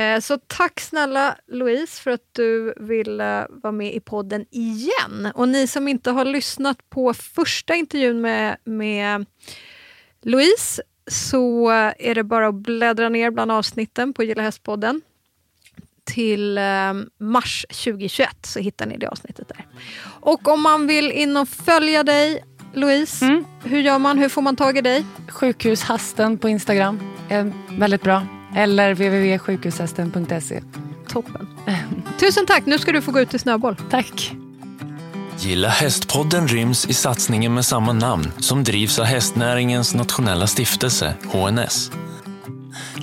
Eh, 0.01 0.19
så 0.19 0.37
tack 0.47 0.79
snälla 0.79 1.35
Louise 1.47 2.01
för 2.01 2.11
att 2.11 2.29
du 2.31 2.73
ville 2.77 3.47
vara 3.49 3.71
med 3.71 3.93
i 3.95 3.99
podden 3.99 4.45
igen. 4.51 5.31
Och 5.35 5.49
ni 5.49 5.67
som 5.67 5.87
inte 5.87 6.11
har 6.11 6.25
lyssnat 6.25 6.89
på 6.89 7.13
första 7.13 7.75
intervjun 7.75 8.21
med, 8.21 8.57
med 8.63 9.25
Louise 10.25 10.81
så 11.07 11.69
är 11.99 12.15
det 12.15 12.23
bara 12.23 12.47
att 12.47 12.55
bläddra 12.55 13.09
ner 13.09 13.31
bland 13.31 13.51
avsnitten 13.51 14.13
på 14.13 14.23
Gilla 14.23 14.41
Hästpodden 14.43 15.01
till 16.03 16.57
eh, 16.57 16.63
mars 17.19 17.65
2021 17.69 18.29
så 18.45 18.59
hittar 18.59 18.85
ni 18.85 18.97
det 18.97 19.07
avsnittet 19.07 19.47
där. 19.47 19.65
Och 20.05 20.47
om 20.47 20.61
man 20.61 20.87
vill 20.87 21.11
in 21.11 21.37
och 21.37 21.49
följa 21.49 22.03
dig 22.03 22.43
Louise, 22.73 23.25
Mm. 23.25 23.45
hur 23.63 23.79
gör 23.79 23.99
man? 23.99 24.17
Hur 24.17 24.29
får 24.29 24.41
man 24.41 24.55
tag 24.55 24.77
i 24.77 24.81
dig? 24.81 25.05
Sjukhushasten 25.29 26.37
på 26.37 26.49
Instagram 26.49 26.99
är 27.29 27.51
väldigt 27.79 28.01
bra. 28.01 28.27
Eller 28.55 28.93
www.sjukhushästen.se. 28.93 30.61
Toppen. 31.07 31.47
Tusen 32.19 32.45
tack, 32.45 32.65
nu 32.65 32.77
ska 32.79 32.91
du 32.91 33.01
få 33.01 33.11
gå 33.11 33.19
ut 33.19 33.33
i 33.33 33.39
snöboll. 33.39 33.75
Tack. 33.89 34.35
Gilla 35.39 35.69
hästpodden 35.69 36.47
ryms 36.47 36.85
i 36.85 36.93
satsningen 36.93 37.53
med 37.53 37.65
samma 37.65 37.93
namn 37.93 38.31
som 38.39 38.63
drivs 38.63 38.99
av 38.99 39.05
hästnäringens 39.05 39.95
nationella 39.95 40.47
stiftelse, 40.47 41.13
HNS. 41.31 41.91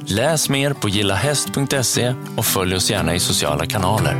Läs 0.06 0.48
mer 0.48 0.72
på 0.72 0.88
gillahäst.se 0.88 2.14
och 2.36 2.46
följ 2.46 2.76
oss 2.76 2.90
gärna 2.90 3.14
i 3.14 3.20
sociala 3.20 3.66
kanaler. 3.66 4.16